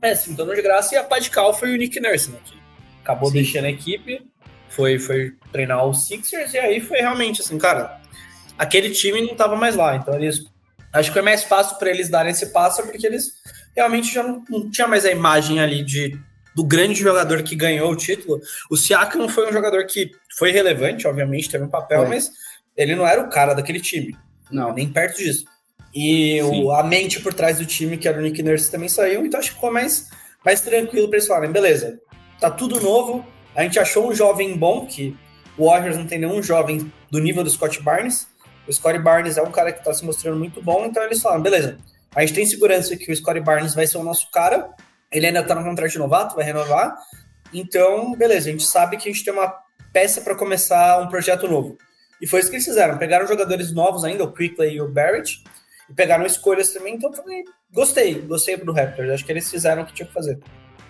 [0.00, 0.94] É, sim, todo mundo de graça.
[0.94, 2.38] E a Padical foi o Nick Nurse, né?
[2.44, 2.54] Que
[3.02, 3.34] acabou sim.
[3.34, 4.22] deixando a equipe
[4.74, 8.00] foi, foi treinar o Sixers e aí foi realmente assim, cara,
[8.58, 10.44] aquele time não tava mais lá, então eles
[10.92, 13.32] acho que foi mais fácil para eles darem esse passo porque eles
[13.74, 16.18] realmente já não, não tinha mais a imagem ali de
[16.54, 18.40] do grande jogador que ganhou o título.
[18.70, 22.08] O Siakam foi um jogador que foi relevante, obviamente, teve um papel, foi.
[22.08, 22.30] mas
[22.76, 24.16] ele não era o cara daquele time.
[24.52, 25.44] Não, nem perto disso.
[25.94, 29.24] E o, a mente por trás do time, que era o Nick Nurse, também saiu,
[29.24, 30.08] então acho que ficou mais,
[30.44, 32.00] mais tranquilo para eles falarem, beleza,
[32.40, 35.16] tá tudo novo, a gente achou um jovem bom, que
[35.56, 38.26] o Warriors não tem nenhum jovem do nível do Scott Barnes.
[38.66, 41.42] O Scott Barnes é um cara que está se mostrando muito bom, então eles falaram,
[41.42, 41.78] beleza,
[42.14, 44.70] a gente tem segurança que o Scott Barnes vai ser o nosso cara,
[45.12, 46.96] ele ainda está no contrato de novato, vai renovar,
[47.52, 49.54] então, beleza, a gente sabe que a gente tem uma
[49.92, 51.78] peça para começar um projeto novo.
[52.20, 55.44] E foi isso que eles fizeram, pegaram jogadores novos ainda, o Quickley e o Barrett,
[55.88, 59.82] e pegaram escolhas também, então eu falei, gostei, gostei do Raptors, acho que eles fizeram
[59.82, 60.38] o que tinha que fazer.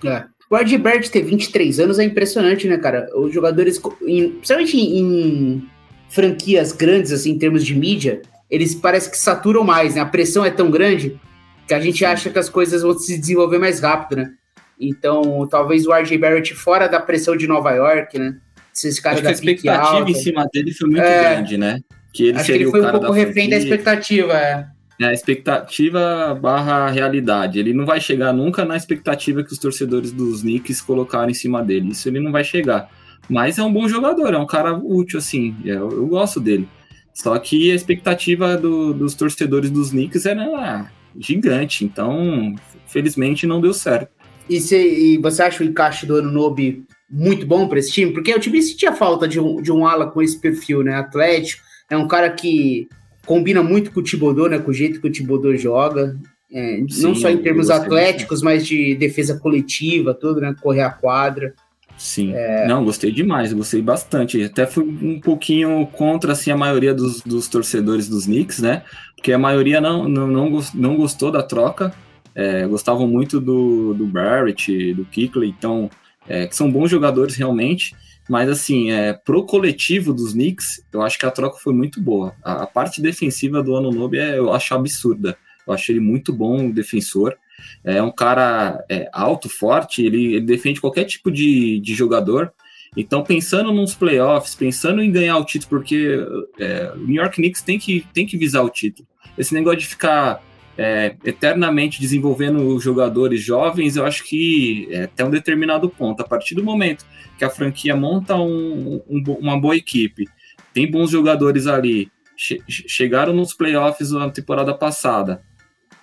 [0.05, 0.25] É.
[0.51, 3.09] O Ardbert ter 23 anos é impressionante, né, cara?
[3.17, 5.69] Os jogadores, em, principalmente em,
[6.09, 10.01] franquias grandes, assim, em termos de mídia, eles parecem que saturam mais, né?
[10.01, 11.19] A pressão é tão grande
[11.67, 14.31] que a gente acha que as coisas vão se desenvolver mais rápido, né?
[14.79, 18.37] Então, talvez o RJ Barrett fora da pressão de Nova York, né?
[18.75, 20.11] Esses caras Acho que a expectativa alta.
[20.11, 21.81] em cima dele foi muito é, grande, né?
[22.13, 24.67] Que ele Acho seria que ele foi um pouco refém da expectativa, é.
[25.01, 27.59] É a expectativa barra realidade.
[27.59, 31.63] Ele não vai chegar nunca na expectativa que os torcedores dos Knicks colocaram em cima
[31.63, 31.91] dele.
[31.91, 32.89] Isso ele não vai chegar.
[33.29, 35.57] Mas é um bom jogador, é um cara útil, assim.
[35.65, 36.69] Eu, eu gosto dele.
[37.13, 41.85] Só que a expectativa do, dos torcedores dos Knicks era gigante.
[41.85, 42.55] Então,
[42.87, 44.11] felizmente, não deu certo.
[44.49, 48.13] E, e você acha o encaixe do Anunobi muito bom para esse time?
[48.13, 50.97] Porque o time sentia falta de um, de um ala com esse perfil, né?
[50.97, 51.63] Atlético.
[51.89, 52.89] É um cara que
[53.25, 54.59] combina muito com o Thibodeau, né?
[54.59, 56.17] Com o jeito que o Thibodeau joga.
[56.53, 60.55] É, não só em termos atléticos, mas de defesa coletiva, tudo, né?
[60.61, 61.53] Correr a quadra.
[61.97, 62.33] Sim.
[62.35, 62.67] É...
[62.67, 64.43] Não, gostei demais, gostei bastante.
[64.43, 68.83] Até fui um pouquinho contra assim, a maioria dos, dos torcedores dos Knicks, né?
[69.17, 71.95] Porque a maioria não, não, não, não gostou da troca.
[72.35, 75.89] É, gostavam muito do, do Barrett, do Kickley, então,
[76.29, 77.95] é, que são bons jogadores realmente.
[78.29, 82.35] Mas assim, é, pro coletivo dos Knicks, eu acho que a troca foi muito boa.
[82.43, 85.37] A, a parte defensiva do Anunobi é, eu acho absurda.
[85.67, 87.37] Eu acho ele muito bom defensor.
[87.83, 92.53] É um cara é, alto, forte, ele, ele, defende qualquer tipo de, de jogador.
[92.97, 96.17] Então, pensando nos playoffs, pensando em ganhar o título, porque
[96.59, 99.07] é, o New York Knicks tem que, tem que visar o título.
[99.37, 100.43] Esse negócio de ficar
[100.77, 106.21] é, eternamente desenvolvendo jogadores jovens, eu acho que é, até um determinado ponto.
[106.21, 107.05] A partir do momento
[107.39, 110.29] que a franquia monta um, um, uma boa equipe,
[110.73, 115.43] tem bons jogadores ali, che chegaram nos playoffs na temporada passada,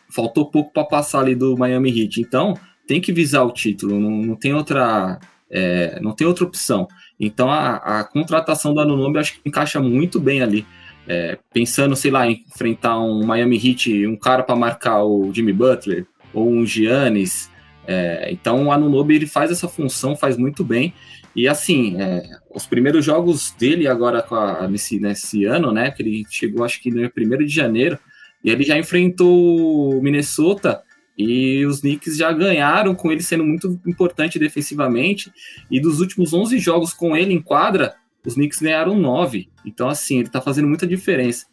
[0.09, 2.21] faltou pouco para passar ali do Miami Heat.
[2.21, 2.53] Então,
[2.87, 5.19] tem que visar o título, não, não tem outra
[5.51, 6.87] é, não tem outra opção.
[7.19, 10.65] Então, a, a contratação do Anunobi acho que encaixa muito bem ali.
[11.07, 15.51] É, pensando, sei lá, em enfrentar um Miami Heat, um cara para marcar o Jimmy
[15.51, 17.49] Butler ou um Giannis.
[17.87, 20.93] É, então, o Anunobi ele faz essa função, faz muito bem.
[21.35, 25.91] E assim, é, os primeiros jogos dele agora a, nesse, nesse ano, né?
[25.91, 27.97] Que ele chegou, acho que no 1 de janeiro,
[28.43, 30.81] e ele já enfrentou o Minnesota
[31.17, 35.31] e os Knicks já ganharam com ele sendo muito importante defensivamente.
[35.69, 39.49] E dos últimos 11 jogos com ele em quadra, os Knicks ganharam 9.
[39.65, 41.45] Então, assim, ele tá fazendo muita diferença.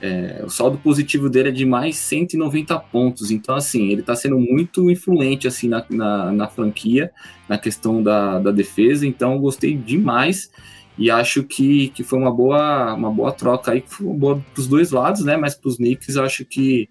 [0.00, 3.30] É, o saldo positivo dele é de mais 190 pontos.
[3.30, 7.12] Então, assim, ele está sendo muito influente assim na, na, na, franquia,
[7.48, 9.06] na questão da, da defesa.
[9.06, 10.50] Então, gostei demais
[10.98, 14.66] e acho que, que foi uma boa, uma boa troca aí, foi boa para os
[14.66, 15.36] dois lados, né?
[15.36, 16.88] Mas para os Knicks, acho que,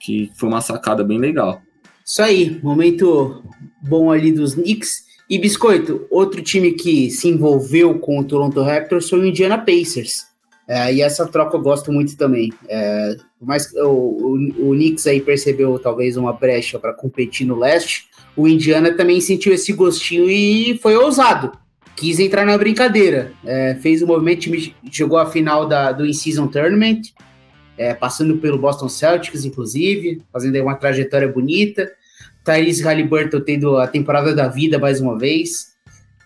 [0.00, 1.60] que foi uma sacada bem legal.
[2.04, 3.42] Isso aí, momento
[3.80, 5.11] bom ali dos Knicks.
[5.32, 10.26] E Biscoito, outro time que se envolveu com o Toronto Raptors foi o Indiana Pacers.
[10.68, 12.52] É, e essa troca eu gosto muito também.
[12.68, 18.10] É, mas o, o, o Knicks aí percebeu talvez uma brecha para competir no leste.
[18.36, 21.50] O Indiana também sentiu esse gostinho e foi ousado
[21.96, 23.32] quis entrar na brincadeira.
[23.42, 24.50] É, fez o movimento,
[24.90, 27.04] jogou a final da, do In-Season Tournament,
[27.78, 31.90] é, passando pelo Boston Celtics, inclusive, fazendo aí uma trajetória bonita.
[32.44, 35.72] Tyrese Halliburton tendo a temporada da vida mais uma vez.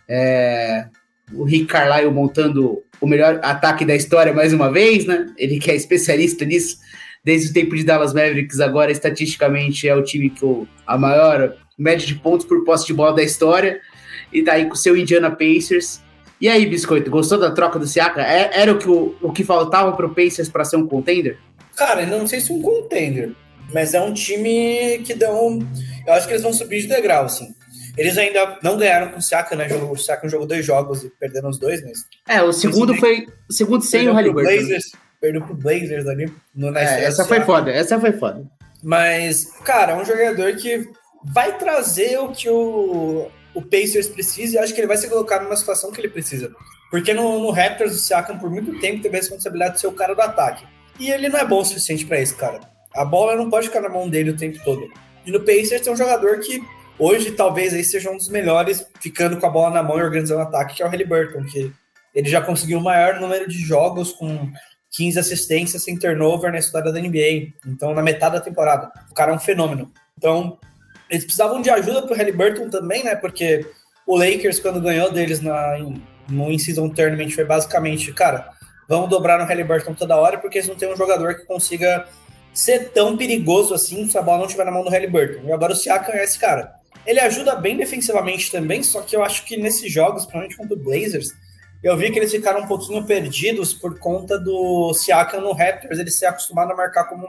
[0.08, 0.86] É,
[1.32, 5.26] o Rick Carlisle montando o melhor ataque da história mais uma vez, né?
[5.36, 6.78] Ele que é especialista nisso
[7.24, 12.06] desde o tempo de Dallas Mavericks, agora estatisticamente é o time com a maior média
[12.06, 13.80] de pontos por posse de bola da história
[14.32, 16.00] e daí com o seu Indiana Pacers.
[16.40, 18.22] E aí, Biscoito, gostou da troca do Siaka?
[18.22, 21.38] É, era o que, o, o que faltava pro Pacers para ser um contender?
[21.74, 23.32] Cara, não sei se um contender,
[23.72, 25.58] mas é um time que dão.
[26.06, 27.54] Eu acho que eles vão subir de degrau, assim.
[27.96, 29.66] Eles ainda não ganharam com o Siaka, né?
[29.74, 31.98] O Siaka jogou dois jogos e perderam os dois, mas.
[32.28, 33.26] É, o segundo foi.
[33.48, 34.50] O segundo sem o Halliburton.
[34.50, 36.30] Blazers, perdeu pro Blazers ali.
[36.54, 38.44] No, é, essa foi foda, essa foi foda.
[38.82, 40.86] Mas, cara, é um jogador que
[41.24, 45.42] vai trazer o que o, o Pacers precisa e acho que ele vai se colocar
[45.42, 46.54] numa situação que ele precisa.
[46.90, 49.92] Porque no, no Raptors, o Siakam por muito tempo teve a responsabilidade de ser o
[49.92, 50.64] cara do ataque.
[51.00, 52.60] E ele não é bom o suficiente para isso, cara.
[52.96, 54.90] A bola não pode ficar na mão dele o tempo todo.
[55.24, 56.62] E no Pacers tem um jogador que
[56.98, 60.40] hoje talvez aí seja um dos melhores ficando com a bola na mão e organizando
[60.40, 61.72] o ataque, que é o Halliburton, que
[62.14, 64.50] ele já conseguiu o maior número de jogos com
[64.92, 67.52] 15 assistências sem turnover na história da NBA.
[67.66, 68.90] Então, na metade da temporada.
[69.10, 69.92] O cara é um fenômeno.
[70.16, 70.58] Então,
[71.10, 73.14] eles precisavam de ajuda pro Halliburton também, né?
[73.14, 73.66] Porque
[74.06, 75.76] o Lakers, quando ganhou deles na,
[76.28, 78.50] no In-Season Tournament, foi basicamente, cara,
[78.88, 82.06] vamos dobrar no Halliburton toda hora, porque eles não têm um jogador que consiga
[82.58, 85.46] ser tão perigoso assim se a bola não estiver na mão do Halliburton.
[85.46, 86.74] E agora o Siakam é esse cara.
[87.06, 90.78] Ele ajuda bem defensivamente também, só que eu acho que nesses jogos, principalmente contra o
[90.78, 91.32] Blazers,
[91.82, 96.10] eu vi que eles ficaram um pouquinho perdidos por conta do Siakam no Raptors, ele
[96.10, 97.28] ser acostumado a marcar como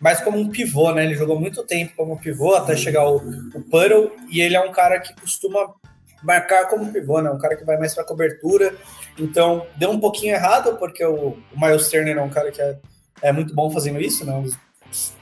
[0.00, 1.04] mais como um pivô, né?
[1.04, 4.70] Ele jogou muito tempo como pivô até chegar o, o Puddle, e ele é um
[4.70, 5.74] cara que costuma
[6.22, 7.30] marcar como pivô, né?
[7.30, 8.74] Um cara que vai mais para cobertura.
[9.18, 12.78] Então, deu um pouquinho errado, porque o, o Miles Turner é um cara que é,
[13.22, 14.32] é muito bom fazendo isso, né?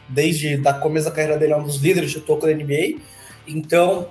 [0.09, 3.01] Desde da começo da carreira dele é um dos líderes de toco da NBA.
[3.47, 4.09] Então,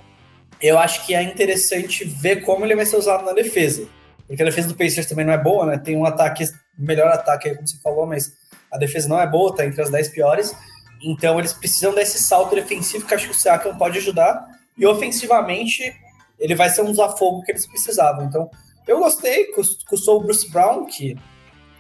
[0.62, 3.88] eu acho que é interessante ver como ele vai ser usado na defesa.
[4.28, 5.78] Porque a defesa do Pacers também não é boa, né?
[5.78, 6.44] Tem um ataque,
[6.78, 8.34] melhor ataque como você falou, mas
[8.72, 10.56] a defesa não é boa, tá entre as 10 piores.
[11.04, 14.46] Então eles precisam desse salto defensivo que acho que o Siakam pode ajudar.
[14.78, 15.96] E ofensivamente,
[16.40, 18.26] ele vai ser um desafogo que eles precisavam.
[18.26, 18.50] Então,
[18.88, 19.52] eu gostei,
[19.88, 21.18] custou o Bruce Brown, que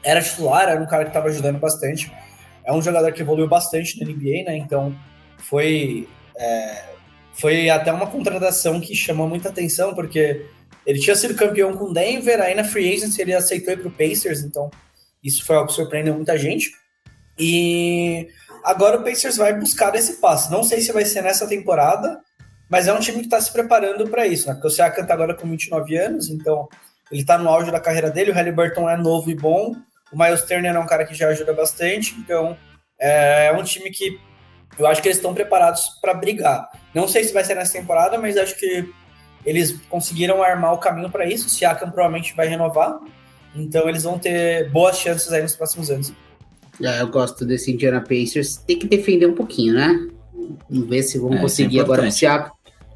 [0.03, 2.11] era titular, era um cara que estava ajudando bastante.
[2.65, 4.57] É um jogador que evoluiu bastante na NBA, né?
[4.57, 4.95] Então,
[5.37, 6.85] foi, é,
[7.33, 10.45] foi até uma contratação que chamou muita atenção, porque
[10.85, 13.91] ele tinha sido campeão com Denver, aí na Free Agency ele aceitou ir para o
[13.91, 14.69] Pacers, então
[15.23, 16.71] isso foi algo que surpreendeu muita gente.
[17.37, 18.27] E
[18.63, 20.51] agora o Pacers vai buscar esse passo.
[20.51, 22.21] Não sei se vai ser nessa temporada,
[22.69, 24.53] mas é um time que está se preparando para isso, né?
[24.53, 26.67] Porque o Siakam está agora com 29 anos, então
[27.11, 28.31] ele está no auge da carreira dele.
[28.31, 29.75] O Halliburton é novo e bom.
[30.15, 32.15] O Miles Turner é um cara que já ajuda bastante.
[32.17, 32.55] Então
[32.97, 34.17] é um time que
[34.79, 36.69] eu acho que eles estão preparados para brigar.
[36.93, 38.89] Não sei se vai ser nessa temporada, mas acho que
[39.45, 41.47] eles conseguiram armar o caminho para isso.
[41.47, 42.97] O Siakam provavelmente vai renovar.
[43.53, 46.13] Então eles vão ter boas chances aí nos próximos anos.
[46.81, 48.57] É, eu gosto desse Indiana Pacers.
[48.57, 50.07] Tem que defender um pouquinho, né?
[50.69, 52.51] Vamos ver se vão é, conseguir é agora o Siakam.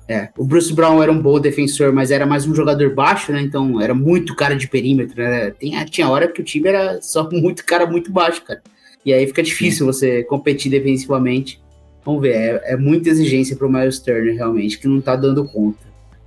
[0.10, 3.42] É, o Bruce Brown era um bom defensor, mas era mais um jogador baixo, né?
[3.44, 5.52] Então era muito cara de perímetro, né?
[5.52, 8.60] Tinha, tinha hora que o time era só muito cara muito baixo, cara.
[9.06, 9.86] E aí fica difícil Sim.
[9.86, 11.62] você competir defensivamente.
[12.04, 15.46] Vamos ver, é, é muita exigência para o Miles Turner, realmente, que não tá dando
[15.46, 15.78] conta.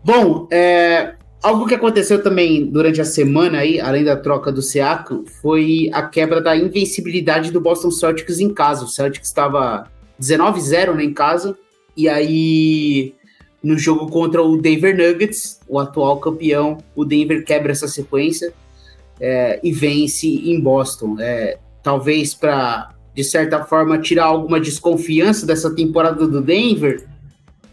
[0.05, 5.25] Bom, é, algo que aconteceu também durante a semana aí, além da troca do Siakam,
[5.43, 8.85] foi a quebra da invencibilidade do Boston Celtics em casa.
[8.85, 9.91] O Celtics estava
[10.21, 11.59] 19-0 né, em casa,
[11.97, 13.15] e aí
[13.63, 18.53] no jogo contra o Denver Nuggets, o atual campeão, o Denver quebra essa sequência
[19.21, 21.17] é, e vence em Boston.
[21.21, 27.07] É, talvez para, de certa forma, tirar alguma desconfiança dessa temporada do Denver,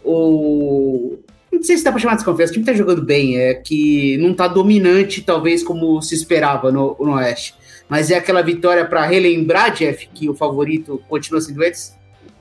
[0.04, 1.18] ou.
[1.52, 4.16] Não sei se dá para chamar de desconfiança, o time tá jogando bem, é que
[4.18, 7.54] não tá dominante, talvez, como se esperava no, no Oeste.
[7.88, 11.92] Mas é aquela vitória para relembrar, Jeff, que o favorito continua sendo eles?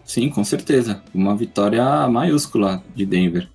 [0.10, 1.04] Sim, com certeza.
[1.14, 3.48] Uma vitória maiúscula de Denver.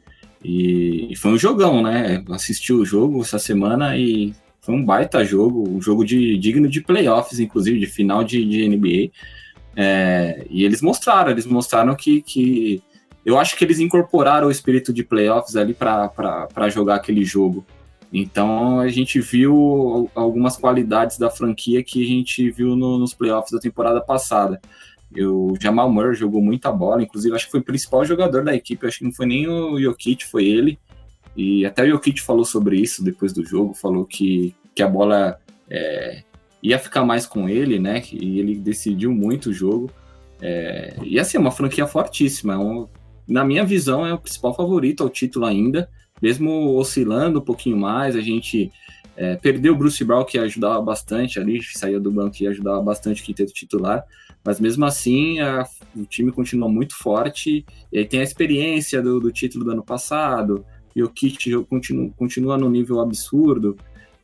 [0.44, 2.22] E, foi um jogão, né?
[2.30, 6.80] Assisti o jogo essa semana e foi um baita jogo, um jogo de, digno de
[6.80, 9.10] playoffs, inclusive, de final de, de NBA.
[9.74, 12.80] É, e eles mostraram, eles mostraram que, que.
[13.26, 17.66] Eu acho que eles incorporaram o espírito de playoffs ali para jogar aquele jogo.
[18.12, 23.50] Então a gente viu algumas qualidades da franquia que a gente viu no, nos playoffs
[23.50, 24.60] da temporada passada.
[25.16, 28.86] O Jamal Murray jogou muita bola, inclusive acho que foi o principal jogador da equipe,
[28.86, 30.78] acho que não foi nem o Jokic, foi ele.
[31.36, 35.38] E até o Jokic falou sobre isso depois do jogo, falou que, que a bola
[35.70, 36.22] é,
[36.62, 38.02] ia ficar mais com ele, né?
[38.12, 39.90] E ele decidiu muito o jogo.
[40.40, 42.54] É, e assim, é uma franquia fortíssima.
[42.54, 42.88] É um,
[43.26, 45.88] na minha visão, é o principal favorito ao título ainda,
[46.22, 48.16] mesmo oscilando um pouquinho mais.
[48.16, 48.72] A gente
[49.16, 53.22] é, perdeu o Bruce Brown, que ajudava bastante ali, saía do banco e ajudava bastante
[53.22, 54.04] o quinteto titular.
[54.44, 57.64] Mas mesmo assim, a, o time continua muito forte.
[57.90, 60.64] E aí tem a experiência do, do título do ano passado.
[60.94, 63.76] E o Kit continua, continua no nível absurdo.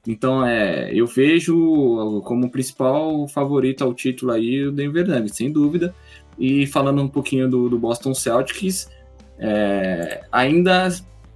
[0.06, 5.94] Então, é, eu vejo como principal favorito ao título aí o Denver Nuggets, sem dúvida.
[6.38, 8.88] E falando um pouquinho do, do Boston Celtics,
[9.38, 10.88] é, ainda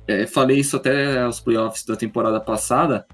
[0.07, 3.07] é, falei isso até aos playoffs da temporada passada.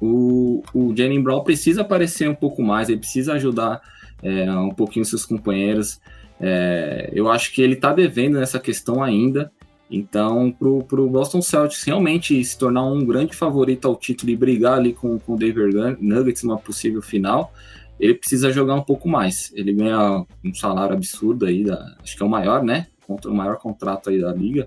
[0.00, 3.80] O, o Jalen Brown precisa aparecer um pouco mais, ele precisa ajudar
[4.22, 6.00] é, um pouquinho seus companheiros.
[6.40, 9.50] É, eu acho que ele está devendo nessa questão ainda.
[9.90, 14.78] Então, para o Boston Celtics realmente se tornar um grande favorito ao título e brigar
[14.78, 17.52] ali com, com o Denver Nuggets numa possível final,
[18.00, 19.52] ele precisa jogar um pouco mais.
[19.54, 22.86] Ele ganha um salário absurdo aí, da, acho que é o maior, né?
[23.06, 24.66] O maior contrato aí da liga.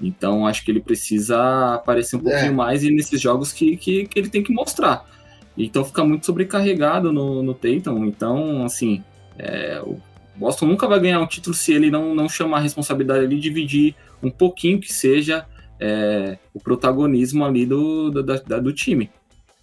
[0.00, 2.54] Então, acho que ele precisa aparecer um pouquinho é.
[2.54, 5.04] mais e nesses jogos que, que, que ele tem que mostrar.
[5.64, 8.04] Então fica muito sobrecarregado no, no Tatum.
[8.06, 9.02] Então, assim,
[9.38, 9.98] é, o
[10.36, 13.94] Boston nunca vai ganhar um título se ele não, não chamar a responsabilidade ali, dividir
[14.22, 15.46] um pouquinho que seja
[15.78, 19.10] é, o protagonismo ali do, do, da, do time.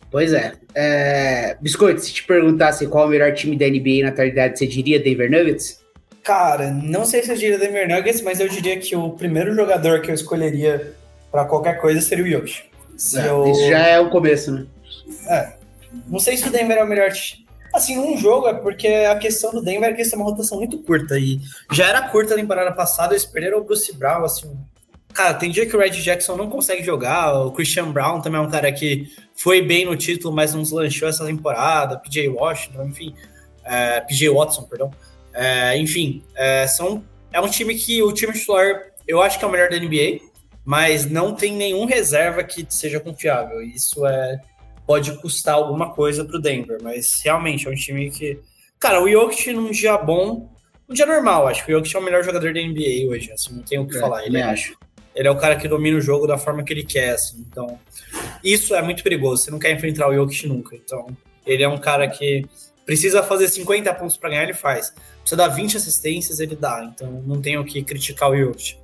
[0.09, 0.53] Pois é.
[0.73, 1.57] é.
[1.61, 4.99] Biscoito, se te perguntasse qual é o melhor time da NBA na atualidade, você diria
[4.99, 5.81] Denver Nuggets?
[6.23, 10.01] Cara, não sei se eu diria Denver Nuggets, mas eu diria que o primeiro jogador
[10.01, 10.93] que eu escolheria
[11.31, 12.63] para qualquer coisa seria o Yoshi.
[13.15, 13.51] É, eu...
[13.51, 14.65] Isso já é o começo, né?
[15.27, 15.53] É,
[16.07, 17.45] não sei se o Denver é o melhor time.
[17.73, 20.57] Assim, um jogo é porque a questão do Denver é que eles têm uma rotação
[20.57, 21.19] muito curta.
[21.19, 21.39] E
[21.71, 24.57] já era curta a temporada passada, eles perderam o Bruce Brown, assim.
[25.13, 27.33] Cara, tem dia que o Red Jackson não consegue jogar.
[27.45, 31.07] O Christian Brown também é um cara que foi bem no título, mas não lanchou
[31.07, 31.97] essa temporada.
[31.97, 33.15] PJ Washington, enfim.
[33.63, 34.91] É, PJ Watson, perdão.
[35.33, 39.47] É, enfim, é, são, é um time que o time titular eu acho que é
[39.47, 40.19] o melhor da NBA,
[40.65, 43.61] mas não tem nenhum reserva que seja confiável.
[43.61, 44.41] Isso é
[44.87, 48.39] pode custar alguma coisa pro Denver, mas realmente é um time que.
[48.79, 50.49] Cara, o Jokic num dia bom,
[50.87, 53.53] um dia normal, acho que o Jokic é o melhor jogador da NBA hoje, assim,
[53.53, 54.25] não tenho o que é, falar.
[54.25, 54.77] Ele é, acho.
[55.13, 57.77] ele é o cara que domina o jogo da forma que ele quer, assim, então.
[58.43, 60.75] Isso é muito perigoso, você não quer enfrentar o Jokic nunca.
[60.75, 61.07] Então,
[61.45, 62.45] ele é um cara que
[62.85, 64.93] precisa fazer 50 pontos para ganhar, ele faz.
[65.23, 66.89] você dá 20 assistências, ele dá.
[66.93, 68.77] Então não tenho o que criticar o Jokic.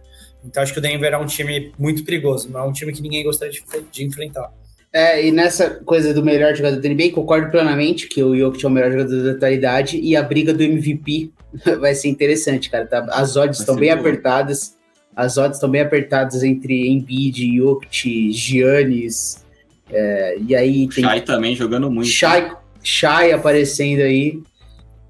[0.43, 3.01] Então acho que o Denver é um time muito perigoso, não é um time que
[3.01, 4.51] ninguém gostaria de, de enfrentar.
[4.93, 8.67] É, e nessa coisa do melhor jogador da NBA, concordo plenamente que o Jokic é
[8.67, 11.31] o melhor jogador da atualidade e a briga do MVP
[11.81, 12.85] vai ser interessante, cara.
[12.85, 13.03] Tá?
[13.09, 13.99] As odds estão bem bom.
[13.99, 14.77] apertadas.
[15.15, 19.43] As odds estão bem apertadas entre Embiid, Jokic, Giannis.
[19.91, 21.03] É, e aí tem.
[21.03, 22.09] Shai também jogando muito.
[22.09, 22.51] Shai,
[22.83, 24.41] Shai aparecendo aí.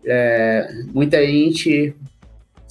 [0.06, 1.94] É, muita gente.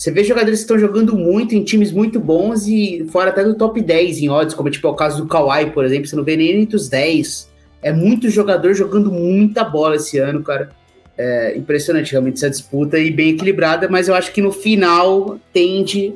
[0.02, 3.54] Você vê jogadores que estão jogando muito em times muito bons e fora até do
[3.54, 6.24] top 10 em odds, como tipo é o caso do Kawhi, por exemplo, você não
[6.24, 7.48] vê nem entre os 10.
[7.80, 10.70] É muito jogador jogando muita bola esse ano, cara.
[11.16, 16.14] É impressionante realmente essa disputa e bem equilibrada, mas eu acho que no final tende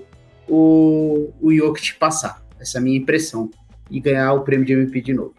[0.48, 2.42] o, o Jokic passar.
[2.58, 3.48] Essa é a minha impressão.
[3.88, 5.32] E ganhar o prêmio de MVP de novo.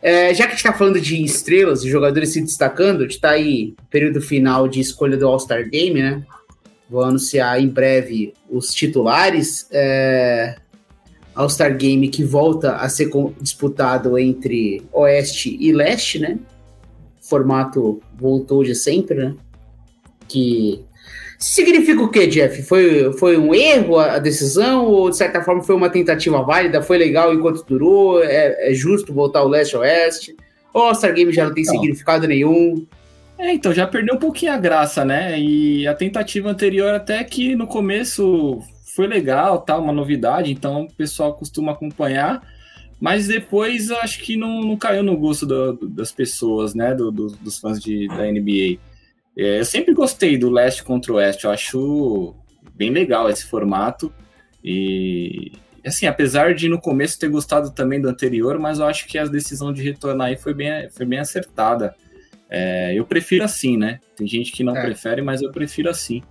[0.00, 3.16] É, já que a gente está falando de estrelas e jogadores se destacando, a gente
[3.16, 6.24] está aí período final de escolha do All-Star Game, né?
[6.88, 9.66] Vou anunciar em breve os titulares.
[9.70, 10.56] É,
[11.34, 13.10] All-Star Game que volta a ser
[13.40, 16.38] disputado entre Oeste e Leste, né?
[17.20, 19.34] O formato voltou de sempre, né?
[20.28, 20.84] Que
[21.44, 22.62] Significa o que, Jeff?
[22.62, 26.80] Foi, foi um erro a decisão ou, de certa forma, foi uma tentativa válida?
[26.80, 28.24] Foi legal enquanto durou?
[28.24, 30.34] É, é justo voltar ao leste-oeste?
[30.72, 32.86] Ou o Star Game já não tem então, significado nenhum?
[33.38, 35.38] É, então, já perdeu um pouquinho a graça, né?
[35.38, 38.60] E a tentativa anterior até que no começo
[38.94, 39.76] foi legal, tá?
[39.76, 42.42] Uma novidade, então o pessoal costuma acompanhar.
[43.00, 46.94] Mas depois acho que não, não caiu no gosto do, das pessoas, né?
[46.94, 48.78] Do, do, dos fãs de, da NBA.
[49.36, 52.34] É, eu sempre gostei do leste contra o oeste, eu acho
[52.74, 54.12] bem legal esse formato.
[54.62, 55.52] E
[55.84, 59.26] assim, apesar de no começo ter gostado também do anterior, mas eu acho que a
[59.26, 61.94] decisão de retornar aí foi bem, foi bem acertada.
[62.50, 63.98] É, eu prefiro assim, né?
[64.16, 64.82] Tem gente que não é.
[64.82, 66.22] prefere, mas eu prefiro assim.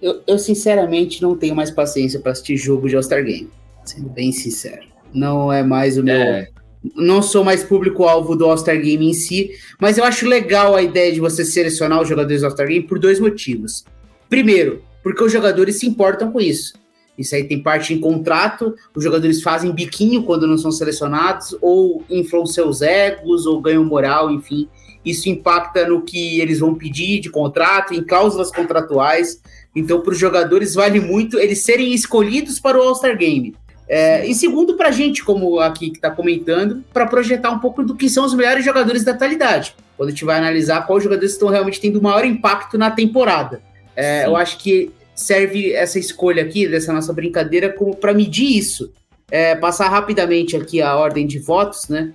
[0.00, 3.50] Eu, eu sinceramente não tenho mais paciência para assistir jogo de All-Star Game,
[3.84, 4.86] sendo bem sincero.
[5.12, 6.14] Não é mais o meu.
[6.14, 6.48] É
[6.94, 9.50] não sou mais público-alvo do All-Star Game em si,
[9.80, 12.98] mas eu acho legal a ideia de você selecionar os jogadores do All-Star Game por
[12.98, 13.84] dois motivos.
[14.28, 16.74] Primeiro, porque os jogadores se importam com isso.
[17.16, 22.04] Isso aí tem parte em contrato, os jogadores fazem biquinho quando não são selecionados, ou
[22.10, 24.68] inflam seus egos, ou ganham moral, enfim.
[25.06, 29.40] Isso impacta no que eles vão pedir de contrato, em cláusulas contratuais.
[29.74, 33.54] Então, para os jogadores, vale muito eles serem escolhidos para o All-Star Game.
[33.88, 37.84] É, e segundo, para a gente, como aqui que está comentando, para projetar um pouco
[37.84, 39.76] do que são os melhores jogadores da atualidade.
[39.96, 43.62] Quando a gente vai analisar quais jogadores estão realmente tendo maior impacto na temporada.
[43.94, 48.92] É, eu acho que serve essa escolha aqui, dessa nossa brincadeira, como para medir isso.
[49.30, 52.12] É, passar rapidamente aqui a ordem de votos, né?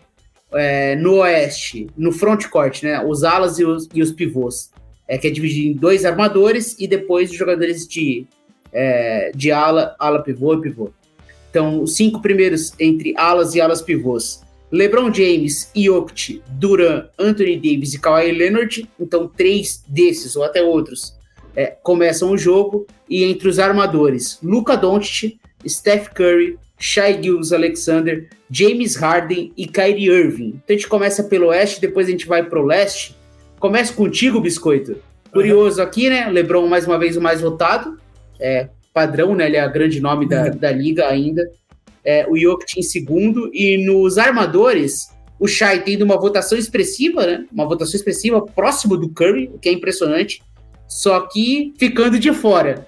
[0.54, 3.04] É, no Oeste, no frontcourt, né?
[3.06, 4.72] Os alas e os, e os pivôs.
[5.08, 8.26] É, que é dividido em dois armadores e depois os jogadores de,
[8.72, 10.92] é, de ala, ala pivô e pivô.
[11.50, 14.42] Então, os cinco primeiros entre alas e alas pivôs.
[14.72, 18.90] LeBron James, Jokic, Duran, Anthony Davis e Kawhi Leonard.
[18.98, 21.14] Então, três desses, ou até outros,
[21.54, 22.88] é, começam o jogo.
[23.10, 25.38] E entre os armadores, Luca Doncic,
[25.68, 30.60] Steph Curry, Shai Gills Alexander, James Harden e Kyrie Irving.
[30.64, 33.16] Então, a gente começa pelo oeste, depois a gente vai pro leste.
[33.60, 34.98] Começa contigo, Biscoito.
[35.32, 35.88] Curioso uhum.
[35.88, 36.28] aqui, né?
[36.30, 37.98] LeBron, mais uma vez, o mais votado.
[38.40, 39.46] É, padrão, né?
[39.46, 40.58] Ele é o grande nome da, uhum.
[40.58, 41.48] da liga ainda.
[42.04, 43.52] É, o Jokic em segundo.
[43.54, 45.10] E nos armadores,
[45.40, 47.46] o Shai tendo uma votação expressiva, né?
[47.52, 50.42] Uma votação expressiva próximo do Curry, o que é impressionante.
[50.88, 52.88] Só que ficando de fora.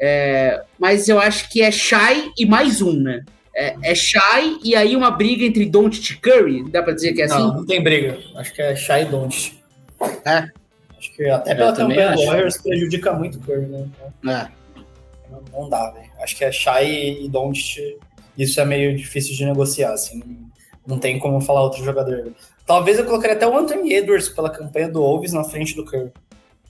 [0.00, 3.24] É, mas eu acho que é Shai e mais um, né?
[3.54, 6.70] É, é Shai e aí uma briga entre Doncic e Curry.
[6.70, 7.38] Dá pra dizer que é assim?
[7.38, 8.18] Não, não tem briga.
[8.36, 9.58] Acho que é Shai e Doncic.
[10.24, 10.48] É.
[10.98, 13.88] Acho que até pela campanha do Warriors prejudica muito o Curry, né?
[14.26, 14.64] É
[15.52, 16.10] não dá, velho.
[16.20, 16.86] Acho que é Shai
[17.20, 17.98] e Don't.
[18.36, 20.22] Isso é meio difícil de negociar, assim.
[20.86, 22.32] Não tem como falar outro jogador.
[22.66, 26.12] Talvez eu colocaria até o Anthony Edwards pela campanha do Wolves na frente do Curry.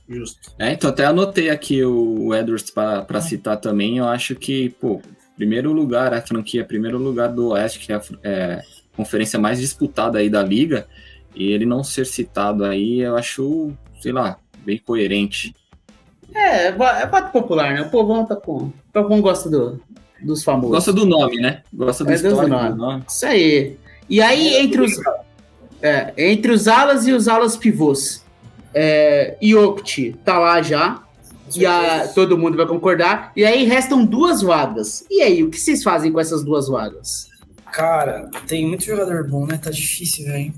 [0.08, 0.52] Justo.
[0.58, 3.20] É, então até anotei aqui o Edwards para ah.
[3.20, 3.98] citar também.
[3.98, 5.00] Eu acho que, pô,
[5.36, 8.62] primeiro lugar, a franquia, primeiro lugar do Oeste, que é a é,
[8.96, 10.86] conferência mais disputada aí da liga,
[11.34, 15.54] e ele não ser citado aí, eu acho, sei lá, bem coerente.
[16.34, 17.82] É, é voto popular, né?
[17.82, 18.56] O povão tá com.
[18.56, 19.80] O povão gosta do,
[20.20, 20.70] dos famosos.
[20.70, 21.62] Gosta do nome, né?
[21.72, 22.76] Gosta do, é, do nome.
[22.76, 23.04] nome.
[23.08, 23.76] Isso aí.
[24.08, 24.92] E aí, entre os,
[25.80, 28.23] é, entre os alas e os alas pivôs,
[28.74, 31.02] é, Iokti tá lá já.
[31.54, 33.30] E a, todo mundo vai concordar.
[33.36, 35.04] E aí restam duas vagas.
[35.10, 37.28] E aí, o que vocês fazem com essas duas vagas?
[37.70, 39.58] Cara, tem muito jogador bom, né?
[39.62, 40.52] Tá difícil, velho.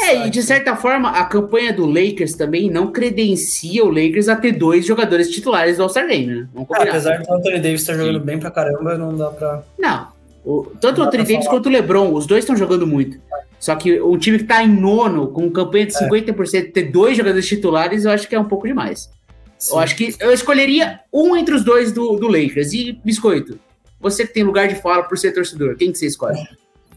[0.00, 4.36] É, e de certa forma, a campanha do Lakers também não credencia o Lakers a
[4.36, 6.48] ter dois jogadores titulares do All-Star Game, né?
[6.70, 9.62] Ah, apesar do Anthony Davis estar jogando bem pra caramba, não dá pra.
[9.78, 10.08] Não.
[10.44, 11.56] O, tanto o Anthony Davis falar.
[11.56, 13.18] quanto o LeBron, os dois estão jogando muito.
[13.58, 16.62] Só que um time que tá em nono, com campanha de 50%, é.
[16.70, 19.10] ter dois jogadores titulares, eu acho que é um pouco demais.
[19.58, 19.74] Sim.
[19.74, 22.72] Eu acho que eu escolheria um entre os dois do, do Lakers.
[22.72, 23.58] E, Biscoito,
[23.98, 26.38] você que tem lugar de fala por ser torcedor, quem que você escolhe?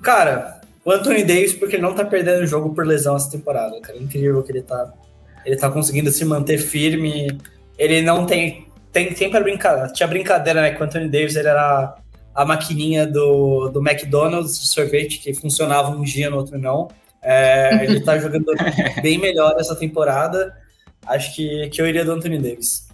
[0.02, 3.80] Cara, o Anthony Davis, porque ele não tá perdendo o jogo por lesão essa temporada,
[3.82, 3.98] cara.
[3.98, 4.94] É incrível que ele tá.
[5.46, 7.40] Ele tá conseguindo se manter firme.
[7.78, 8.68] Ele não tem.
[8.92, 9.92] Tem sempre a brincadeira.
[9.94, 10.72] Tinha brincadeira, né?
[10.72, 11.96] Que o Anthony Davis ele era
[12.34, 16.88] a maquininha do, do McDonald's de sorvete que funcionava um dia, no outro não.
[17.22, 18.46] É, ele tá jogando
[19.02, 20.56] bem melhor essa temporada.
[21.06, 22.88] Acho que, que eu iria do Anthony Davis.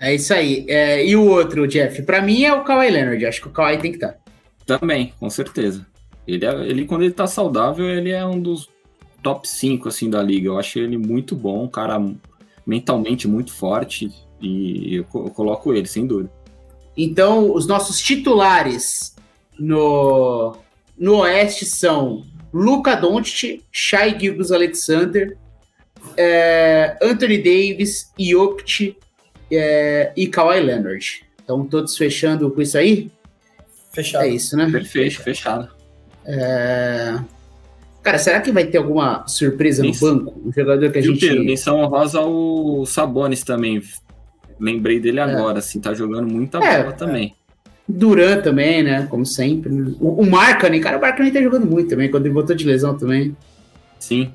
[0.00, 0.66] É isso aí.
[0.68, 2.02] É, e o outro, Jeff?
[2.02, 3.24] Para mim é o Kawhi Leonard.
[3.24, 4.12] Acho que o Kawhi tem que estar.
[4.66, 4.78] Tá.
[4.78, 5.86] Também, com certeza.
[6.26, 8.68] Ele, é, ele, quando ele tá saudável, ele é um dos
[9.22, 10.48] top 5 assim, da liga.
[10.48, 12.00] Eu acho ele muito bom, um cara
[12.66, 14.10] mentalmente muito forte.
[14.40, 16.30] E eu, eu coloco ele, sem dúvida.
[16.96, 19.14] Então, os nossos titulares
[19.58, 20.56] no,
[20.96, 25.36] no Oeste são Luca Doncic, Shai Gilgus Alexander,
[26.16, 28.96] é, Anthony Davis, Jokic
[29.50, 31.24] é, e Kawhi Leonard.
[31.42, 33.10] Então, todos fechando com isso aí?
[33.92, 34.24] Fechado.
[34.24, 34.68] É isso, né?
[34.70, 35.68] Perfeito, fechado.
[36.24, 37.18] É...
[38.02, 40.40] Cara, será que vai ter alguma surpresa no banco?
[40.44, 41.38] Um jogador que a gente.
[41.38, 43.82] Menção honrosa o Sabonis também.
[44.58, 45.22] Lembrei dele é.
[45.22, 47.34] agora, assim, tá jogando muita é, bola também.
[47.88, 49.06] Duran também, né?
[49.10, 49.72] Como sempre.
[50.00, 52.96] O, o Markkanen, cara, o Markkanen tá jogando muito também, quando ele voltou de lesão
[52.96, 53.36] também.
[53.98, 54.32] Sim,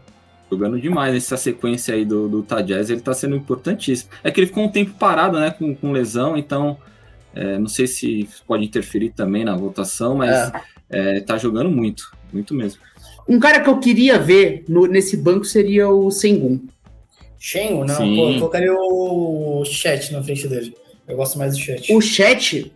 [0.51, 1.15] jogando demais.
[1.15, 4.11] Essa sequência aí do, do ele tá sendo importantíssimo.
[4.23, 6.77] É que ele ficou um tempo parado, né, com, com lesão, então
[7.33, 12.11] é, não sei se pode interferir também na votação, mas é é, tá jogando muito,
[12.33, 12.81] muito mesmo.
[13.27, 16.59] Um cara que eu queria ver no, nesse banco seria o Sengun.
[17.39, 17.85] Shengun?
[17.85, 18.15] Não, Sim.
[18.15, 20.75] pô, eu colocaria o chat na frente dele.
[21.07, 21.91] Eu gosto mais do chat.
[21.91, 22.71] O chat,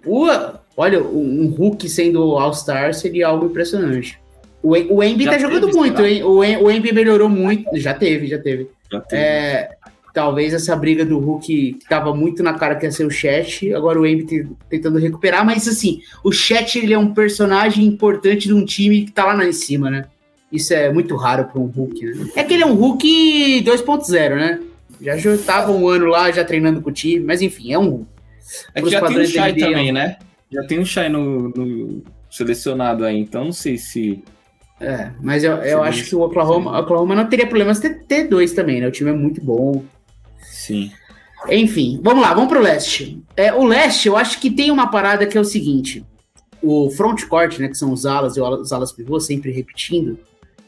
[0.75, 4.19] olha, um Hulk sendo All-Star seria algo impressionante.
[4.63, 6.23] O, o Embi tá jogando muito, hein?
[6.23, 7.77] O, o Embi melhorou muito.
[7.77, 8.69] Já teve, já teve.
[8.89, 9.21] Já teve.
[9.21, 9.75] É,
[10.13, 13.73] talvez essa briga do Hulk que tava muito na cara que ia ser o Chat,
[13.73, 18.53] agora o Embiid tentando recuperar, mas assim, o Chat ele é um personagem importante de
[18.53, 20.05] um time que tá lá, em cima, né?
[20.53, 22.27] Isso é muito raro para um Hulk, né?
[22.35, 24.59] É que ele é um Hulk 2.0, né?
[25.01, 27.89] Já, já tava um ano lá, já treinando com o time, mas enfim, é um
[27.89, 28.07] Hulk.
[28.75, 30.17] É que já tem um Shai também, né?
[30.51, 34.23] Já tem um Shai no, no, selecionado aí, então não sei se...
[34.79, 38.53] É, mas eu, eu acho que o Oklahoma, Oklahoma não teria problemas ter, ter dois
[38.53, 38.87] também, né?
[38.87, 39.83] O time é muito bom.
[40.39, 40.91] Sim.
[41.49, 43.19] Enfim, vamos lá, vamos pro leste.
[43.35, 46.05] É, o leste, eu acho que tem uma parada que é o seguinte:
[46.61, 50.19] o front court, né, que são os alas e os alas pivô, sempre repetindo.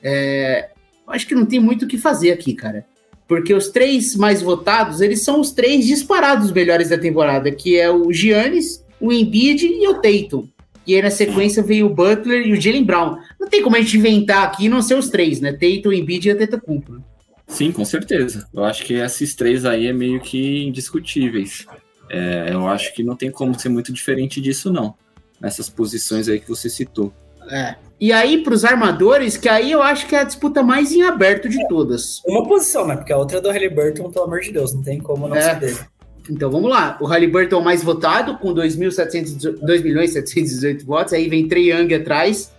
[0.06, 0.70] É,
[1.08, 2.86] acho que não tem muito o que fazer aqui, cara.
[3.28, 7.90] Porque os três mais votados, eles são os três disparados melhores da temporada, que é
[7.90, 10.48] o Giannis, o Embiid e o Tatum.
[10.86, 13.18] E aí na sequência veio o Butler e o Jalen Brown.
[13.40, 15.52] Não tem como a gente inventar aqui não ser os três, né?
[15.52, 16.94] Tatum, Embiid e a Tetacumpo.
[16.94, 17.02] Né?
[17.48, 18.48] Sim, com certeza.
[18.54, 21.66] Eu acho que esses três aí é meio que indiscutíveis.
[22.12, 24.94] É, eu acho que não tem como ser muito diferente disso, não.
[25.42, 27.12] Nessas posições aí que você citou.
[27.50, 27.76] É.
[28.00, 31.04] E aí, para os armadores, que aí eu acho que é a disputa mais em
[31.04, 32.22] aberto de todas.
[32.26, 32.98] Uma posição, né?
[32.98, 35.60] Porque a outra é do Halliburton, pelo amor de Deus, não tem como não é.
[35.60, 35.88] ser
[36.30, 36.98] Então vamos lá.
[37.00, 41.14] O Halliburton mais votado, com 2 milhões 718 votos.
[41.14, 42.52] Aí vem Trey Young atrás,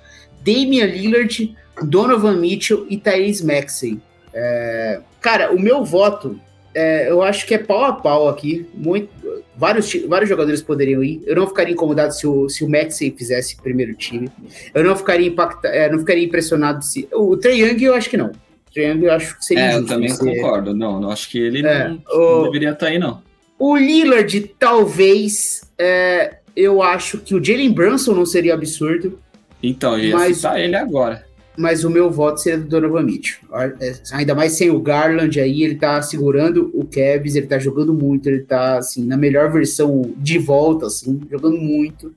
[0.43, 4.01] Damian Lillard, Donovan Mitchell e Tyrese Maxey.
[4.33, 6.41] É, cara, o meu voto,
[6.75, 8.67] é, eu acho que é pau a pau aqui.
[8.75, 9.11] Muito,
[9.57, 11.23] vários, vários jogadores poderiam ir.
[11.25, 14.31] Eu não ficaria incomodado se o, se o Maxey fizesse primeiro time.
[14.75, 17.09] Eu não ficaria, impacta, é, não ficaria impressionado se.
[17.13, 18.29] O Trey Young, eu acho que não.
[18.29, 19.73] O Trey Young, eu acho que seria.
[19.73, 20.75] É, eu também concordo.
[20.75, 23.23] Não, não acho que ele é, não, o, não, deveria estar aí, não.
[23.59, 25.63] O Lillard, talvez.
[25.79, 29.19] É, eu acho que o Jalen Brunson não seria absurdo.
[29.63, 31.26] Então, eu ia mas, citar ele agora
[31.57, 33.41] mas o meu voto seria do Donovan Mitchell.
[33.81, 37.95] É, ainda mais sem o Garland aí, ele tá segurando o Kevs, ele tá jogando
[37.95, 42.15] muito, ele tá, assim, na melhor versão de volta, assim, jogando muito.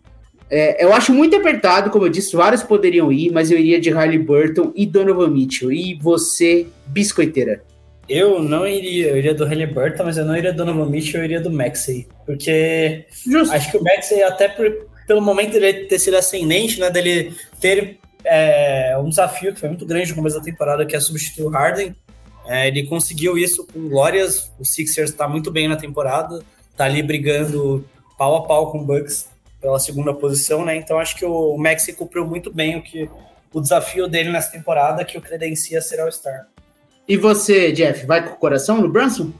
[0.50, 3.92] É, eu acho muito apertado, como eu disse, vários poderiam ir, mas eu iria de
[3.92, 5.72] Harley Burton e Donovan Mitchell.
[5.72, 7.64] E você, biscoiteira?
[8.08, 11.22] Eu não iria, eu iria do Harley Burton, mas eu não iria do Donovan Mitchell,
[11.22, 12.08] eu iria do Maxey.
[12.26, 13.54] Porque Justo.
[13.54, 18.00] acho que o Maxey, até por, pelo momento dele ter sido ascendente, né, dele ter
[18.24, 21.50] é, um desafio que foi muito grande no começo da temporada, que é substituir o
[21.50, 21.96] Harden.
[22.46, 24.52] É, ele conseguiu isso com glórias.
[24.60, 27.86] O Sixers está muito bem na temporada, está ali brigando
[28.18, 29.30] pau a pau com o Bucks
[29.62, 30.76] pela segunda posição, né?
[30.76, 33.10] Então acho que o Maxi cumpriu muito bem o que
[33.54, 36.48] o desafio dele nessa temporada, que o credencia ser All-Star.
[37.08, 39.32] E você, Jeff, vai com o coração no Brunson?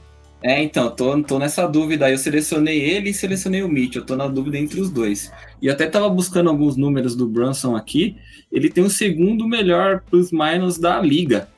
[0.42, 2.12] É, então, tô, tô nessa dúvida aí.
[2.12, 4.02] Eu selecionei ele e selecionei o Mitchell.
[4.02, 5.30] Eu tô na dúvida entre os dois.
[5.60, 8.16] E até tava buscando alguns números do Brunson aqui.
[8.50, 11.48] Ele tem o segundo melhor plus-minus da liga.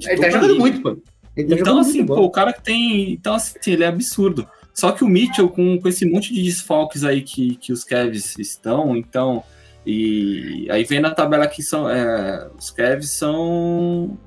[0.00, 0.60] Ele tá jogando liga.
[0.60, 0.94] muito, pô.
[0.94, 1.02] Tá
[1.36, 3.12] então, assim, pô, o cara que tem.
[3.12, 4.46] Então, assim, ele é absurdo.
[4.72, 8.36] Só que o Mitchell, com, com esse monte de desfalques aí que, que os Cavs
[8.38, 9.44] estão, então.
[9.86, 11.88] E aí vem na tabela que são.
[11.88, 14.18] É, os Cavs são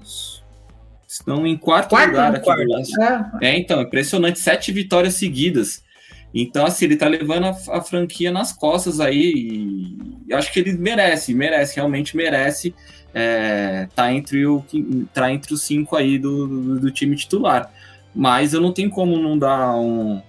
[1.07, 2.65] Estão em quarto, quarto lugar aqui quarto.
[2.65, 3.01] do leste.
[3.01, 3.47] É.
[3.49, 3.57] é.
[3.57, 4.39] então, impressionante.
[4.39, 5.81] Sete vitórias seguidas.
[6.33, 9.95] Então, assim, ele tá levando a, a franquia nas costas aí.
[10.27, 12.75] E acho que ele merece, merece, realmente merece.
[13.13, 14.63] É, tá, entre o,
[15.13, 17.71] tá entre os cinco aí do, do, do time titular.
[18.13, 20.21] Mas eu não tenho como não dar um,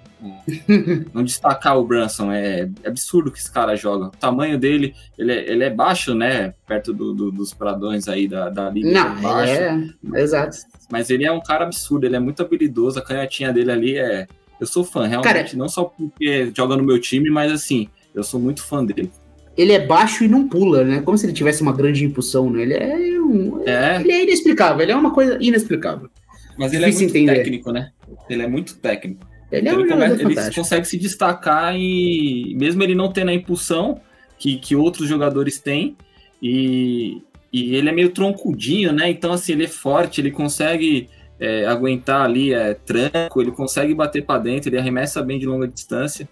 [1.12, 2.32] não destacar o Brunson.
[2.32, 4.06] É, absurdo que esse cara joga.
[4.06, 6.54] O tamanho dele, ele é, ele é baixo, né?
[6.66, 8.90] Perto do, do, dos pradões aí da, da liga.
[8.90, 9.52] Não, é baixo.
[9.52, 10.56] É, exato.
[10.90, 12.98] Mas ele é um cara absurdo, ele é muito habilidoso.
[12.98, 14.26] A canhotinha dele ali é.
[14.60, 15.32] Eu sou fã, realmente.
[15.32, 19.10] Cara, não só porque joga no meu time, mas assim, eu sou muito fã dele.
[19.56, 21.00] Ele é baixo e não pula, né?
[21.00, 22.62] Como se ele tivesse uma grande impulsão, né?
[22.62, 24.00] Ele é, um, é.
[24.00, 26.08] Ele é inexplicável, ele é uma coisa inexplicável.
[26.56, 27.34] Mas ele é muito entender.
[27.34, 27.90] técnico, né?
[28.28, 29.27] Ele é muito técnico.
[29.50, 33.34] Ele, é um ele, começa, ele consegue se destacar e mesmo ele não tendo a
[33.34, 34.00] impulsão
[34.38, 35.96] que, que outros jogadores têm,
[36.42, 37.20] e,
[37.52, 39.10] e ele é meio troncudinho, né?
[39.10, 41.08] Então, assim, ele é forte, ele consegue
[41.40, 45.66] é, aguentar ali é, tranco, ele consegue bater para dentro, ele arremessa bem de longa
[45.66, 46.28] distância.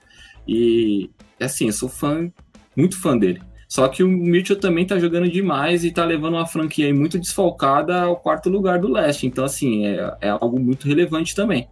[0.46, 1.10] E,
[1.40, 2.30] assim, eu sou fã,
[2.76, 3.40] muito fã dele.
[3.68, 8.02] Só que o Mitchell também tá jogando demais e tá levando uma franquia muito desfalcada
[8.02, 9.26] ao quarto lugar do leste.
[9.26, 11.68] Então, assim, é, é algo muito relevante também.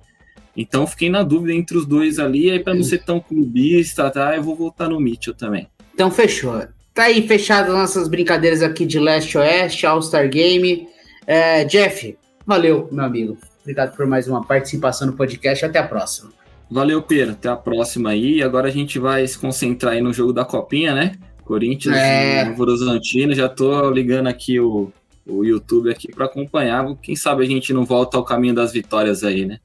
[0.57, 4.37] Então fiquei na dúvida entre os dois ali, aí para não ser tão clubista, tá?
[4.37, 5.69] Eu vou voltar no Mitchell também.
[5.93, 6.63] Então fechou.
[6.93, 10.87] Tá aí fechadas nossas brincadeiras aqui de leste oeste, All-Star Game.
[11.27, 13.37] É, Jeff, valeu, meu amigo.
[13.63, 15.65] Obrigado por mais uma participação no podcast.
[15.65, 16.31] Até a próxima.
[16.71, 17.33] Valeu, Pedro.
[17.33, 18.43] Até a próxima aí.
[18.43, 21.17] Agora a gente vai se concentrar aí no jogo da Copinha, né?
[21.45, 22.47] Corinthians é...
[22.47, 23.35] e Vorosantino.
[23.35, 24.93] Já tô ligando aqui o,
[25.27, 26.85] o YouTube aqui para acompanhar.
[27.03, 29.59] Quem sabe a gente não volta ao caminho das vitórias aí, né?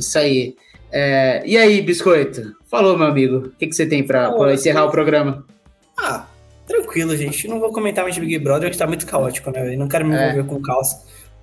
[0.00, 0.56] Isso aí.
[0.90, 2.56] É, e aí, Biscoito?
[2.66, 3.36] Falou, meu amigo.
[3.36, 5.44] O que, que você tem para encerrar o programa?
[5.96, 6.26] Ah,
[6.66, 7.46] tranquilo, gente.
[7.46, 9.74] Não vou comentar mais de Big Brother, que tá muito caótico, né?
[9.74, 10.24] Eu não quero me é.
[10.24, 10.44] envolver é.
[10.44, 10.88] com caos.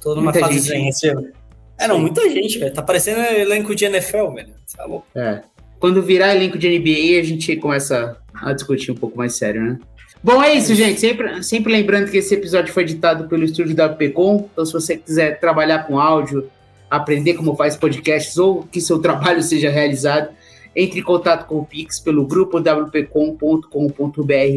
[0.01, 1.08] Tô numa muita fase gente.
[1.80, 2.74] É, não, muita gente, velho.
[2.74, 4.53] Tá parecendo elenco de NFL, velho.
[4.76, 5.08] Tá louco.
[5.16, 5.41] É.
[5.80, 9.80] Quando virar elenco de NBA, a gente começa a discutir um pouco mais sério, né?
[10.24, 10.99] Bom, é isso, gente.
[10.99, 14.49] Sempre, sempre lembrando que esse episódio foi editado pelo estúdio da WPcom.
[14.51, 16.49] Então, se você quiser trabalhar com áudio,
[16.90, 20.30] aprender como faz podcasts ou que seu trabalho seja realizado,
[20.76, 23.70] entre em contato com o Pix pelo grupo wpcom.com.br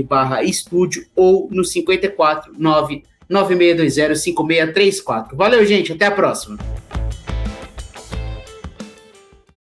[0.06, 5.36] barra estúdio ou no 54 9 9620 5634.
[5.36, 5.92] Valeu, gente.
[5.92, 6.58] Até a próxima.